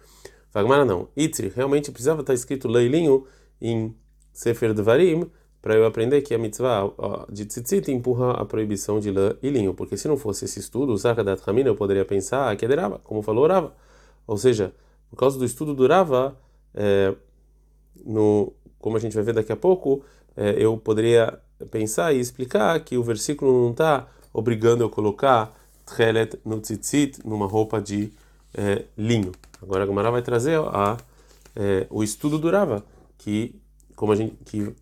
Fagmara 0.50 0.84
não. 0.84 1.08
Itri, 1.16 1.50
realmente 1.54 1.92
precisava 1.92 2.20
estar 2.22 2.34
escrito 2.34 2.68
lã 2.68 2.82
e 2.82 2.88
linho 2.88 3.24
em 3.60 3.94
Sefer 4.32 4.74
Devarim 4.74 5.30
para 5.62 5.76
eu 5.76 5.86
aprender 5.86 6.20
que 6.22 6.34
a 6.34 6.38
mitzvah 6.38 6.90
de 7.30 7.46
tzitzit 7.46 7.90
empurra 7.92 8.32
a 8.32 8.44
proibição 8.44 8.98
de 8.98 9.12
lã 9.12 9.36
e 9.40 9.48
linho. 9.48 9.72
Porque 9.72 9.96
se 9.96 10.08
não 10.08 10.16
fosse 10.16 10.44
esse 10.44 10.58
estudo, 10.58 10.92
o 10.92 10.96
Zakadat 10.96 11.40
Hamina, 11.46 11.68
eu 11.68 11.76
poderia 11.76 12.04
pensar 12.04 12.54
que 12.56 12.66
é 12.66 12.74
Rava, 12.74 13.00
como 13.04 13.22
falou 13.22 13.46
Rava. 13.46 13.72
Ou 14.26 14.36
seja, 14.36 14.74
por 15.08 15.16
causa 15.16 15.38
do 15.38 15.44
estudo 15.44 15.72
do 15.72 15.86
Rava, 15.86 16.36
é, 16.74 17.14
no, 18.04 18.52
como 18.80 18.96
a 18.96 19.00
gente 19.00 19.14
vai 19.14 19.22
ver 19.22 19.34
daqui 19.34 19.52
a 19.52 19.56
pouco, 19.56 20.04
é, 20.36 20.56
eu 20.58 20.76
poderia 20.76 21.38
pensar 21.70 22.12
e 22.12 22.18
explicar 22.18 22.80
que 22.80 22.98
o 22.98 23.02
versículo 23.04 23.52
não 23.62 23.70
está 23.70 24.08
obrigando 24.32 24.82
eu 24.82 24.90
colocar 24.90 25.56
tchelet 25.86 26.40
no 26.44 26.60
tzitzit, 26.60 27.24
numa 27.24 27.46
roupa 27.46 27.80
de 27.80 28.12
é, 28.52 28.84
linho. 28.98 29.30
Agora 29.62 29.84
a 29.84 29.86
Gamara 29.86 30.10
vai 30.10 30.22
trazer 30.22 30.58
a, 30.58 30.96
é, 31.54 31.86
o 31.88 32.02
estudo 32.02 32.36
do 32.36 32.50
Rava, 32.50 32.84
que 33.16 33.54
como 33.94 34.10
a 34.10 34.16
gente 34.16 34.36
que 34.44 34.74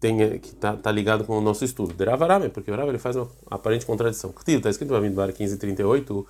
tem 0.00 0.38
que 0.38 0.54
tá, 0.56 0.76
tá 0.76 0.90
ligado 0.90 1.24
com 1.24 1.36
o 1.36 1.40
nosso 1.40 1.64
estudo. 1.64 1.94
Rava 2.02 2.26
Rame, 2.26 2.48
porque 2.48 2.70
o 2.70 2.76
Rava 2.76 2.88
ele 2.90 2.98
faz 2.98 3.16
uma 3.16 3.28
aparente 3.50 3.84
contradição. 3.84 4.34
Está 4.46 4.70
escrito 4.70 4.88
no 4.88 4.96
Bamidbar 4.96 5.26
1538 5.26 6.26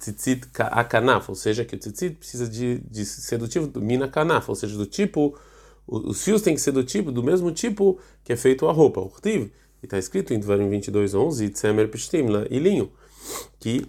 tzitzit 0.00 0.48
akanaf, 0.56 1.28
ou 1.28 1.34
seja, 1.34 1.64
que 1.64 1.74
o 1.74 1.78
tzitzit 1.78 2.16
precisa 2.16 2.48
de, 2.48 2.78
de 2.78 3.04
sedutivo 3.04 3.66
do 3.66 3.82
mina 3.82 4.08
kanaf, 4.08 4.48
ou 4.48 4.56
seja, 4.56 4.76
do 4.76 4.86
tipo 4.86 5.38
os 5.86 6.22
fios 6.22 6.40
têm 6.40 6.54
que 6.54 6.60
ser 6.60 6.72
do 6.72 6.84
tipo, 6.84 7.12
do 7.12 7.22
mesmo 7.22 7.50
tipo 7.50 7.98
que 8.24 8.32
é 8.32 8.36
feito 8.36 8.66
a 8.66 8.72
roupa, 8.72 9.00
o 9.00 9.08
rtiv, 9.08 9.50
e 9.82 9.86
está 9.86 9.98
escrito 9.98 10.32
em 10.32 10.38
Dvarim 10.38 10.70
22:11, 10.70 11.50
tzemer 11.50 11.88
pishtim, 11.90 12.26
e 12.48 12.58
linho, 12.58 12.90
que 13.58 13.86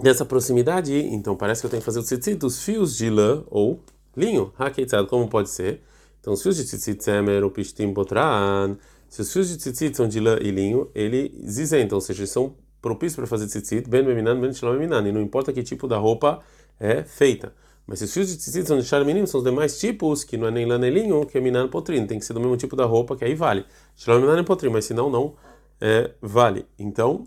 dessa 0.00 0.24
proximidade, 0.24 0.94
então 0.94 1.36
parece 1.36 1.62
que 1.62 1.66
eu 1.66 1.70
tenho 1.70 1.80
que 1.80 1.86
fazer 1.86 2.00
o 2.00 2.02
tzitzit 2.02 2.36
dos 2.36 2.62
fios 2.62 2.96
de 2.96 3.08
lã 3.08 3.44
ou 3.48 3.80
linho, 4.16 4.52
hakeitzad, 4.58 5.06
como 5.06 5.28
pode 5.28 5.48
ser? 5.48 5.82
Então 6.28 6.34
os 6.34 6.42
fios 6.42 6.56
de 6.56 6.64
tzitzit 6.64 6.98
tzemer 6.98 7.42
ou 7.42 7.50
pishtim 7.50 7.90
botran, 7.90 8.76
se 9.08 9.22
os 9.22 9.32
fios 9.32 9.48
de 9.48 9.56
tzitzit 9.56 9.96
são 9.96 10.06
de 10.06 10.20
lã 10.20 10.36
e 10.38 10.50
linho, 10.50 10.90
eles 10.94 11.56
isentam, 11.56 11.96
ou 11.96 12.02
seja, 12.02 12.20
eles 12.20 12.30
são 12.30 12.54
propícios 12.82 13.16
para 13.16 13.26
fazer 13.26 13.46
tzitzit, 13.46 13.88
ben 13.88 14.04
meminan, 14.04 14.38
ben 14.38 14.52
shalom 14.52 14.74
meminan, 14.74 15.08
e 15.08 15.10
não 15.10 15.22
importa 15.22 15.54
que 15.54 15.62
tipo 15.62 15.88
da 15.88 15.96
roupa 15.96 16.42
é 16.78 17.02
feita. 17.02 17.54
Mas 17.86 18.00
se 18.00 18.04
os 18.04 18.12
fios 18.12 18.28
de 18.28 18.36
tecido 18.36 18.68
são 18.68 18.78
de 18.78 18.84
char 18.84 19.02
mínimo, 19.06 19.26
são 19.26 19.38
os 19.38 19.44
demais 19.44 19.78
tipos, 19.80 20.22
que 20.22 20.36
não 20.36 20.48
é 20.48 20.50
nem 20.50 20.66
lã 20.66 20.76
nem 20.76 20.90
linho, 20.90 21.24
que 21.24 21.38
é 21.38 21.40
minan 21.40 21.66
potrin. 21.66 22.06
Tem 22.06 22.18
que 22.18 22.26
ser 22.26 22.34
do 22.34 22.40
mesmo 22.40 22.58
tipo 22.58 22.76
da 22.76 22.84
roupa, 22.84 23.16
que 23.16 23.24
aí 23.24 23.34
vale. 23.34 23.64
Shalom 23.96 24.20
minan 24.20 24.44
potrin, 24.44 24.68
mas 24.68 24.84
senão 24.84 25.08
não 25.08 25.34
é, 25.80 26.10
vale. 26.20 26.66
Então, 26.78 27.24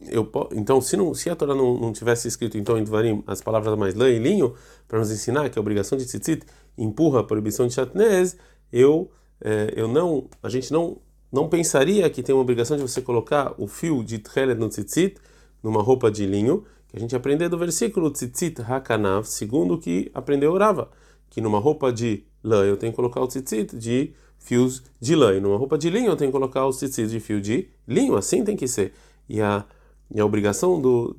eu, 0.00 0.30
então 0.52 0.80
se, 0.80 0.96
não, 0.96 1.12
se 1.14 1.28
a 1.28 1.36
Torá 1.36 1.54
não, 1.54 1.78
não 1.78 1.92
tivesse 1.92 2.28
escrito 2.28 2.56
então 2.56 2.78
em 2.78 2.84
Dvarim 2.84 3.22
as 3.26 3.40
palavras 3.40 3.76
mais 3.76 3.94
lã 3.94 4.08
e 4.08 4.18
linho, 4.18 4.54
para 4.86 4.98
nos 4.98 5.10
ensinar 5.10 5.48
que 5.50 5.58
a 5.58 5.62
obrigação 5.62 5.98
de 5.98 6.04
tzitzit 6.04 6.44
empurra 6.76 7.20
a 7.20 7.24
proibição 7.24 7.66
de 7.66 7.74
chatnez, 7.74 8.36
eu, 8.72 9.10
é, 9.40 9.72
eu 9.76 9.88
não, 9.88 10.28
a 10.42 10.48
gente 10.48 10.72
não, 10.72 10.98
não 11.32 11.48
pensaria 11.48 12.08
que 12.10 12.22
tem 12.22 12.34
uma 12.34 12.42
obrigação 12.42 12.76
de 12.76 12.82
você 12.82 13.02
colocar 13.02 13.54
o 13.58 13.66
fio 13.66 14.04
de 14.04 14.18
tchelet 14.18 14.58
no 14.58 14.68
tzitzit, 14.68 15.16
numa 15.62 15.82
roupa 15.82 16.10
de 16.10 16.24
linho, 16.26 16.64
que 16.88 16.96
a 16.96 17.00
gente 17.00 17.14
aprendeu 17.14 17.48
do 17.50 17.58
versículo 17.58 18.10
Tzitzit 18.10 18.62
Hakanav, 18.62 19.24
segundo 19.26 19.74
o 19.74 19.78
que 19.78 20.10
aprendeu 20.14 20.56
Rava, 20.56 20.90
que 21.28 21.40
numa 21.40 21.58
roupa 21.58 21.92
de 21.92 22.24
lã 22.42 22.64
eu 22.64 22.76
tenho 22.76 22.92
que 22.92 22.96
colocar 22.96 23.20
o 23.20 23.26
tzitzit 23.26 23.76
de 23.76 24.12
fios 24.38 24.82
de 24.98 25.14
lã, 25.14 25.34
e 25.34 25.40
numa 25.40 25.58
roupa 25.58 25.76
de 25.76 25.90
linho 25.90 26.10
eu 26.10 26.16
tenho 26.16 26.30
que 26.30 26.36
colocar 26.36 26.64
o 26.66 26.70
tzitzit 26.70 27.08
de 27.08 27.20
fio 27.20 27.40
de 27.40 27.68
linho, 27.86 28.16
assim 28.16 28.42
tem 28.42 28.56
que 28.56 28.66
ser. 28.66 28.94
E 29.28 29.40
a, 29.40 29.66
e 30.10 30.20
a 30.20 30.24
obrigação 30.24 30.80
do, 30.80 31.14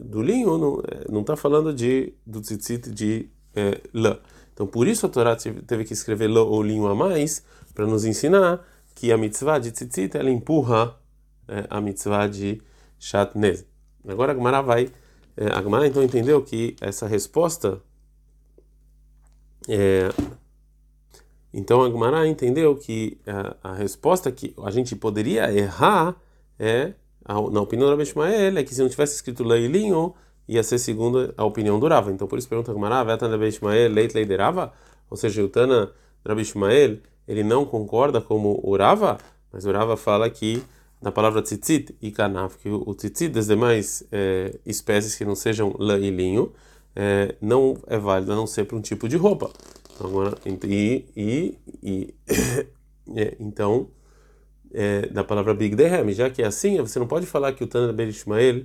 do, 0.00 0.22
linho 0.22 0.82
não 1.08 1.20
está 1.20 1.32
é, 1.32 1.36
falando 1.36 1.74
de, 1.74 2.14
do 2.24 2.40
tzitzit 2.40 2.90
de 2.90 3.28
é, 3.54 3.80
lã. 3.92 4.18
Então 4.54 4.66
por 4.66 4.86
isso 4.86 5.06
a 5.06 5.08
Torá 5.08 5.36
teve 5.36 5.84
que 5.84 5.92
escrever 5.92 6.28
lã 6.28 6.42
ou 6.42 6.62
linho 6.62 6.86
a 6.86 6.94
mais, 6.94 7.44
para 7.74 7.86
nos 7.86 8.04
ensinar 8.04 8.64
que 8.94 9.12
a 9.12 9.18
mitzvah 9.18 9.58
de 9.58 9.72
tzitzit 9.72 10.16
ela 10.16 10.30
empurra 10.30 10.96
é, 11.48 11.66
a 11.68 11.80
mitzvah 11.80 12.28
de 12.28 12.62
shatnez. 12.98 13.64
Agora 14.06 14.32
a 14.32 14.34
Gemara 14.34 14.62
vai 14.62 14.90
É, 15.40 15.46
a 15.52 15.62
Gemara 15.62 15.86
então 15.86 16.02
entendeu 16.02 16.42
que 16.42 16.74
essa 16.80 17.06
resposta 17.06 17.80
é, 19.68 20.08
então 21.54 21.84
a 21.84 21.90
Gemara 21.90 22.26
entendeu 22.26 22.74
que 22.74 23.20
a, 23.24 23.70
a, 23.70 23.74
resposta 23.74 24.32
que 24.32 24.52
a 24.64 24.70
gente 24.72 24.96
poderia 24.96 25.52
errar 25.52 26.16
é, 26.58 26.94
na 27.34 27.60
opinião 27.60 27.86
do 27.86 27.90
Rabi 27.90 28.02
Ishmael, 28.04 28.56
é 28.56 28.64
que 28.64 28.74
se 28.74 28.80
não 28.80 28.88
tivesse 28.88 29.16
escrito 29.16 29.44
leilinho, 29.44 30.14
ia 30.48 30.62
ser 30.62 30.78
segundo 30.78 31.32
a 31.36 31.44
opinião 31.44 31.78
do 31.78 31.86
Rava. 31.86 32.10
Então 32.10 32.26
por 32.26 32.38
isso 32.38 32.48
pergunta 32.48 32.70
a 32.70 32.74
Gemara, 32.74 33.04
Vetan 33.04 33.28
Rabi 33.28 33.48
Ishmael, 33.48 33.92
leit 33.92 34.14
leiderava? 34.14 34.72
Ou 35.10 35.16
seja, 35.16 35.44
o 35.44 35.48
Tana 35.48 35.92
Rabi 36.26 36.42
Ishmael, 36.42 36.98
ele 37.26 37.44
não 37.44 37.64
concorda 37.64 38.20
como 38.20 38.58
o 38.62 38.76
Rava, 38.76 39.18
mas 39.52 39.64
o 39.66 39.72
Rava 39.72 39.96
fala 39.96 40.28
que 40.30 40.62
na 41.00 41.12
palavra 41.12 41.42
tzitzit 41.42 41.94
e 42.02 42.10
kanaf, 42.10 42.56
que 42.58 42.68
o 42.68 42.94
tzitzit 42.94 43.28
das 43.28 43.46
demais 43.46 44.02
é, 44.10 44.58
espécies 44.66 45.14
que 45.14 45.24
não 45.24 45.34
sejam 45.34 45.74
lã 45.78 45.98
e 45.98 46.10
linho, 46.10 46.52
é, 46.96 47.36
não 47.40 47.76
é 47.86 47.98
válido 47.98 48.32
a 48.32 48.36
não 48.36 48.46
ser 48.46 48.64
para 48.64 48.76
um 48.76 48.80
tipo 48.80 49.08
de 49.08 49.16
roupa. 49.16 49.50
Agora, 50.00 50.36
e, 50.44 51.04
e, 51.16 51.58
e 51.82 52.14
é, 53.14 53.36
então, 53.38 53.88
é, 54.72 55.06
da 55.06 55.24
palavra 55.24 55.54
Big 55.54 55.74
Dehem, 55.74 56.12
já 56.12 56.30
que 56.30 56.42
é 56.42 56.46
assim, 56.46 56.78
você 56.78 56.98
não 56.98 57.06
pode 57.06 57.26
falar 57.26 57.52
que 57.52 57.64
o 57.64 57.66
Tana 57.66 57.92
Ben 57.92 58.08
Ishmael, 58.08 58.62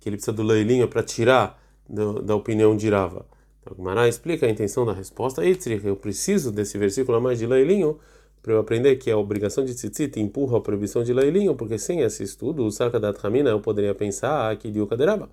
que 0.00 0.08
ele 0.08 0.16
precisa 0.16 0.32
do 0.32 0.42
leilinho 0.42 0.88
para 0.88 1.02
tirar 1.02 1.60
do, 1.88 2.22
da 2.22 2.34
opinião 2.34 2.76
de 2.76 2.88
Rava. 2.90 3.26
Então, 3.60 3.76
Mará 3.84 4.08
explica 4.08 4.46
a 4.46 4.50
intenção 4.50 4.84
da 4.84 4.92
resposta. 4.92 5.42
Eu 5.44 5.96
preciso 5.96 6.50
desse 6.50 6.76
versículo 6.78 7.18
a 7.18 7.20
mais 7.20 7.38
de 7.38 7.46
leilinho 7.46 7.98
para 8.42 8.54
eu 8.54 8.58
aprender 8.58 8.96
que 8.96 9.10
a 9.10 9.16
obrigação 9.16 9.64
de 9.64 9.72
tzitzit 9.72 10.18
empurra 10.18 10.58
a 10.58 10.60
proibição 10.60 11.04
de 11.04 11.12
leilinho, 11.12 11.54
porque 11.54 11.78
sem 11.78 12.00
esse 12.00 12.24
estudo, 12.24 12.64
o 12.64 12.72
Sarkadat 12.72 13.24
Hamina, 13.24 13.50
eu 13.50 13.60
poderia 13.60 13.94
pensar 13.94 14.56
que 14.56 14.68
de 14.68 14.80
Ukaderaba 14.80 15.30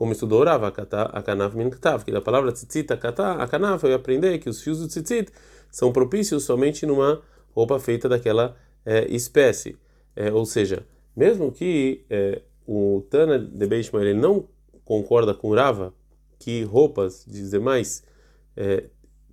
como 0.00 0.12
estudou 0.12 0.42
Rav, 0.42 0.64
a 0.64 1.22
kanaf 1.22 1.54
min 1.54 1.68
ktav, 1.68 2.06
que 2.06 2.10
da 2.10 2.22
palavra 2.22 2.52
tzitzit, 2.52 2.90
a 2.90 2.96
kanaf, 2.96 3.84
eu 3.84 3.90
ia 3.90 3.96
aprender 3.96 4.38
que 4.38 4.48
os 4.48 4.62
fios 4.62 4.78
do 4.78 4.88
tzitzit 4.88 5.30
são 5.70 5.92
propícios 5.92 6.44
somente 6.44 6.86
numa 6.86 7.20
roupa 7.54 7.78
feita 7.78 8.08
daquela 8.08 8.56
é, 8.84 9.06
espécie. 9.14 9.76
É, 10.14 10.32
ou 10.32 10.44
seja, 10.44 10.86
mesmo 11.16 11.52
que 11.52 12.04
é, 12.10 12.42
o 12.66 13.04
Tana 13.10 13.38
de 13.38 13.66
Beishmael 13.66 14.08
ele 14.08 14.18
não 14.18 14.48
concorda 14.84 15.34
com 15.34 15.54
Rava 15.54 15.94
que 16.38 16.62
roupas 16.64 17.24
de 17.26 17.48
demais 17.48 18.02
é, 18.56 18.84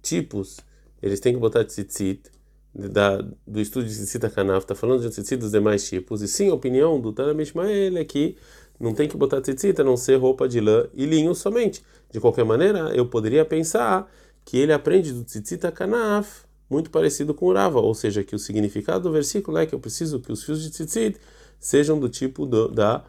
tipos 0.01 0.59
eles 1.01 1.19
têm 1.19 1.33
que 1.33 1.39
botar 1.39 1.63
tzitzit, 1.63 2.31
da, 2.73 3.21
do 3.45 3.59
estudo 3.59 3.85
de 3.85 3.93
tzitzit 3.93 4.25
a 4.25 4.29
kanaf, 4.29 4.63
está 4.63 4.75
falando 4.75 5.01
de 5.01 5.09
tzitzit 5.09 5.37
dos 5.37 5.51
demais 5.51 5.87
tipos, 5.87 6.21
e 6.21 6.27
sim 6.27 6.49
a 6.49 6.53
opinião 6.53 6.99
do 6.99 7.13
Tana 7.13 7.33
Beishmael 7.33 7.97
é 7.97 8.05
que 8.05 8.35
não 8.79 8.93
tem 8.93 9.07
que 9.07 9.17
botar 9.17 9.41
tzitzit, 9.41 9.79
a 9.79 9.83
não 9.83 9.97
ser 9.97 10.15
roupa 10.15 10.47
de 10.47 10.59
lã 10.59 10.87
e 10.93 11.05
linho 11.05 11.33
somente. 11.33 11.83
De 12.11 12.19
qualquer 12.19 12.45
maneira, 12.45 12.91
eu 12.95 13.07
poderia 13.07 13.43
pensar 13.43 14.11
que 14.45 14.57
ele 14.57 14.71
aprende 14.71 15.11
do 15.11 15.23
tzitzit 15.23 15.65
a 15.65 15.71
kanaf, 15.71 16.45
muito 16.69 16.89
parecido 16.89 17.33
com 17.33 17.47
o 17.47 17.53
Rava, 17.53 17.79
ou 17.79 17.93
seja, 17.93 18.23
que 18.23 18.35
o 18.35 18.39
significado 18.39 19.03
do 19.03 19.11
versículo 19.11 19.57
é 19.57 19.65
que 19.65 19.73
eu 19.73 19.79
preciso 19.79 20.19
que 20.19 20.31
os 20.31 20.43
fios 20.43 20.61
de 20.61 20.69
tzitzit 20.69 21.17
sejam 21.59 21.99
do 21.99 22.09
tipo 22.09 22.45
do, 22.45 22.67
da 22.67 23.03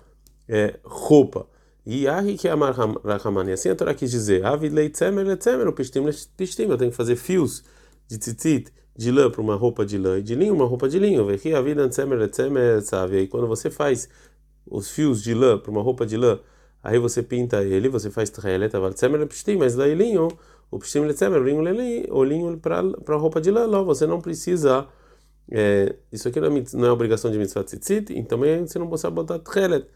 é, 0.49 0.79
roupa. 0.85 1.47
E 1.85 2.07
ahi 2.07 2.37
que 2.37 2.49
amar 2.49 2.75
assim 3.53 3.71
a 3.71 3.75
Torá 3.75 3.94
quis 3.94 4.11
dizer, 4.11 4.44
avid 4.44 4.75
leitzemer 4.75 5.27
leitzemer, 5.27 5.66
o 5.66 5.73
pistim 5.73 6.64
eu 6.68 6.77
tenho 6.77 6.90
que 6.90 6.97
fazer 6.97 7.16
fios 7.16 7.64
de 8.07 8.18
tzitzit 8.18 8.73
de 8.97 9.12
lã 9.12 9.31
para 9.31 9.40
uma 9.40 9.55
roupa 9.55 9.87
de 9.87 9.97
lã 9.97 10.18
e 10.18 10.23
de 10.23 10.35
linho, 10.35 10.53
uma 10.53 10.66
roupa 10.66 10.88
de 10.88 10.99
linho. 10.99 11.25
Vê 11.25 11.38
que 11.38 11.55
a 11.55 11.62
vida 11.62 11.88
tzemer 11.88 12.18
leitzemer, 12.18 12.83
sabe? 12.83 13.21
E 13.21 13.29
quando 13.29 13.47
você 13.47 13.71
faz 13.71 14.09
os 14.66 14.90
fios 14.90 15.23
de 15.23 15.33
lã 15.35 15.57
para 15.57 15.71
uma 15.71 15.81
roupa 15.81 16.05
de 16.05 16.16
lã, 16.16 16.40
aí 16.83 16.99
você 16.99 17.23
pinta 17.23 17.62
ele, 17.62 17.88
você 17.88 18.11
faz 18.11 18.29
trelet, 18.29 18.73
mas 19.57 19.75
daí 19.77 19.94
linho, 19.94 20.29
o 20.70 20.78
letzemer, 21.04 21.40
o 22.11 22.24
linho 22.24 22.59
para 22.59 22.81
a 22.81 23.16
roupa 23.16 23.40
de 23.40 23.50
lã, 23.50 23.83
você 23.83 24.07
não 24.07 24.20
precisa, 24.20 24.87
é, 25.50 25.96
isso 26.12 26.28
aqui 26.28 26.40
não 26.40 26.54
é, 26.54 26.64
não 26.74 26.87
é 26.87 26.92
obrigação 26.92 27.31
de 27.31 27.38
mitzvah 27.38 27.64
tzitzit, 27.64 28.12
e 28.12 28.22
também 28.22 28.66
você 28.66 28.78
não 28.78 28.87
precisa 28.88 29.11
botar 29.11 29.38
trelet. 29.38 29.87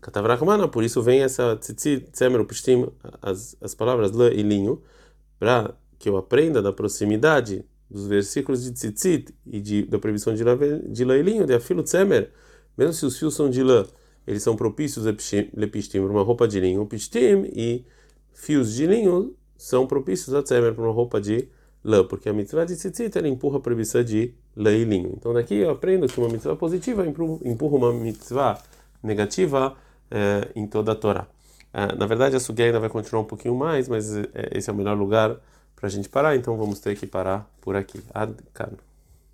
Katavrachmana, 0.00 0.68
por 0.68 0.84
isso 0.84 1.02
vem 1.02 1.22
essa 1.22 1.56
tzitzit, 1.56 2.10
tzemer, 2.10 2.44
pshtim, 2.44 2.88
as, 3.22 3.56
as 3.60 3.74
palavras 3.74 4.12
lã 4.12 4.28
e 4.28 4.42
linho, 4.42 4.82
para 5.38 5.74
que 5.98 6.08
eu 6.08 6.16
aprenda 6.16 6.60
da 6.60 6.72
proximidade 6.72 7.64
dos 7.90 8.06
versículos 8.06 8.64
de 8.64 8.72
tzitzit 8.72 9.34
e 9.46 9.60
de, 9.60 9.84
da 9.84 9.98
proibição 9.98 10.34
de 10.34 10.44
de 10.88 11.04
lã 11.04 11.16
e 11.16 11.22
linho, 11.22 11.46
de 11.46 11.54
afilo 11.54 11.82
tzemer, 11.82 12.32
mesmo 12.76 12.92
se 12.92 13.06
os 13.06 13.18
fios 13.18 13.34
são 13.34 13.48
de 13.48 13.62
lã, 13.62 13.86
eles 14.26 14.42
são 14.42 14.54
propícios 14.54 15.06
para 16.02 16.12
uma 16.12 16.22
roupa 16.22 16.46
de 16.46 16.60
linho, 16.60 16.84
pistim 16.86 17.50
e 17.54 17.86
fios 18.34 18.74
de 18.74 18.86
linho 18.86 19.34
são 19.58 19.86
propícios 19.86 20.34
a 20.34 20.42
tzemer 20.42 20.72
para 20.72 20.84
uma 20.84 20.92
roupa 20.92 21.20
de 21.20 21.48
lã, 21.84 22.04
porque 22.04 22.28
a 22.28 22.32
mitzvah 22.32 22.64
de 22.64 22.76
tzitzit 22.76 23.18
ela 23.18 23.28
empurra 23.28 23.58
a 23.58 23.60
proibição 23.60 24.02
de 24.02 24.32
lã 24.56 24.72
e 24.72 24.84
linho. 24.84 25.12
Então 25.16 25.34
daqui 25.34 25.56
eu 25.56 25.70
aprendo 25.70 26.06
que 26.06 26.18
uma 26.18 26.28
mitzvah 26.28 26.56
positiva 26.56 27.04
empurra 27.06 27.76
uma 27.76 27.92
mitzvah 27.92 28.58
negativa 29.02 29.76
é, 30.10 30.48
em 30.54 30.66
toda 30.66 30.92
a 30.92 30.94
Torá. 30.94 31.26
É, 31.74 31.94
na 31.94 32.06
verdade 32.06 32.36
a 32.36 32.40
sugia 32.40 32.66
ainda 32.66 32.80
vai 32.80 32.88
continuar 32.88 33.22
um 33.22 33.26
pouquinho 33.26 33.54
mais, 33.54 33.88
mas 33.88 34.16
é, 34.16 34.28
esse 34.52 34.70
é 34.70 34.72
o 34.72 34.76
melhor 34.76 34.96
lugar 34.96 35.36
para 35.76 35.86
a 35.86 35.90
gente 35.90 36.08
parar, 36.08 36.36
então 36.36 36.56
vamos 36.56 36.80
ter 36.80 36.96
que 36.96 37.06
parar 37.06 37.48
por 37.60 37.76
aqui. 37.76 38.00
Ad 38.14 38.34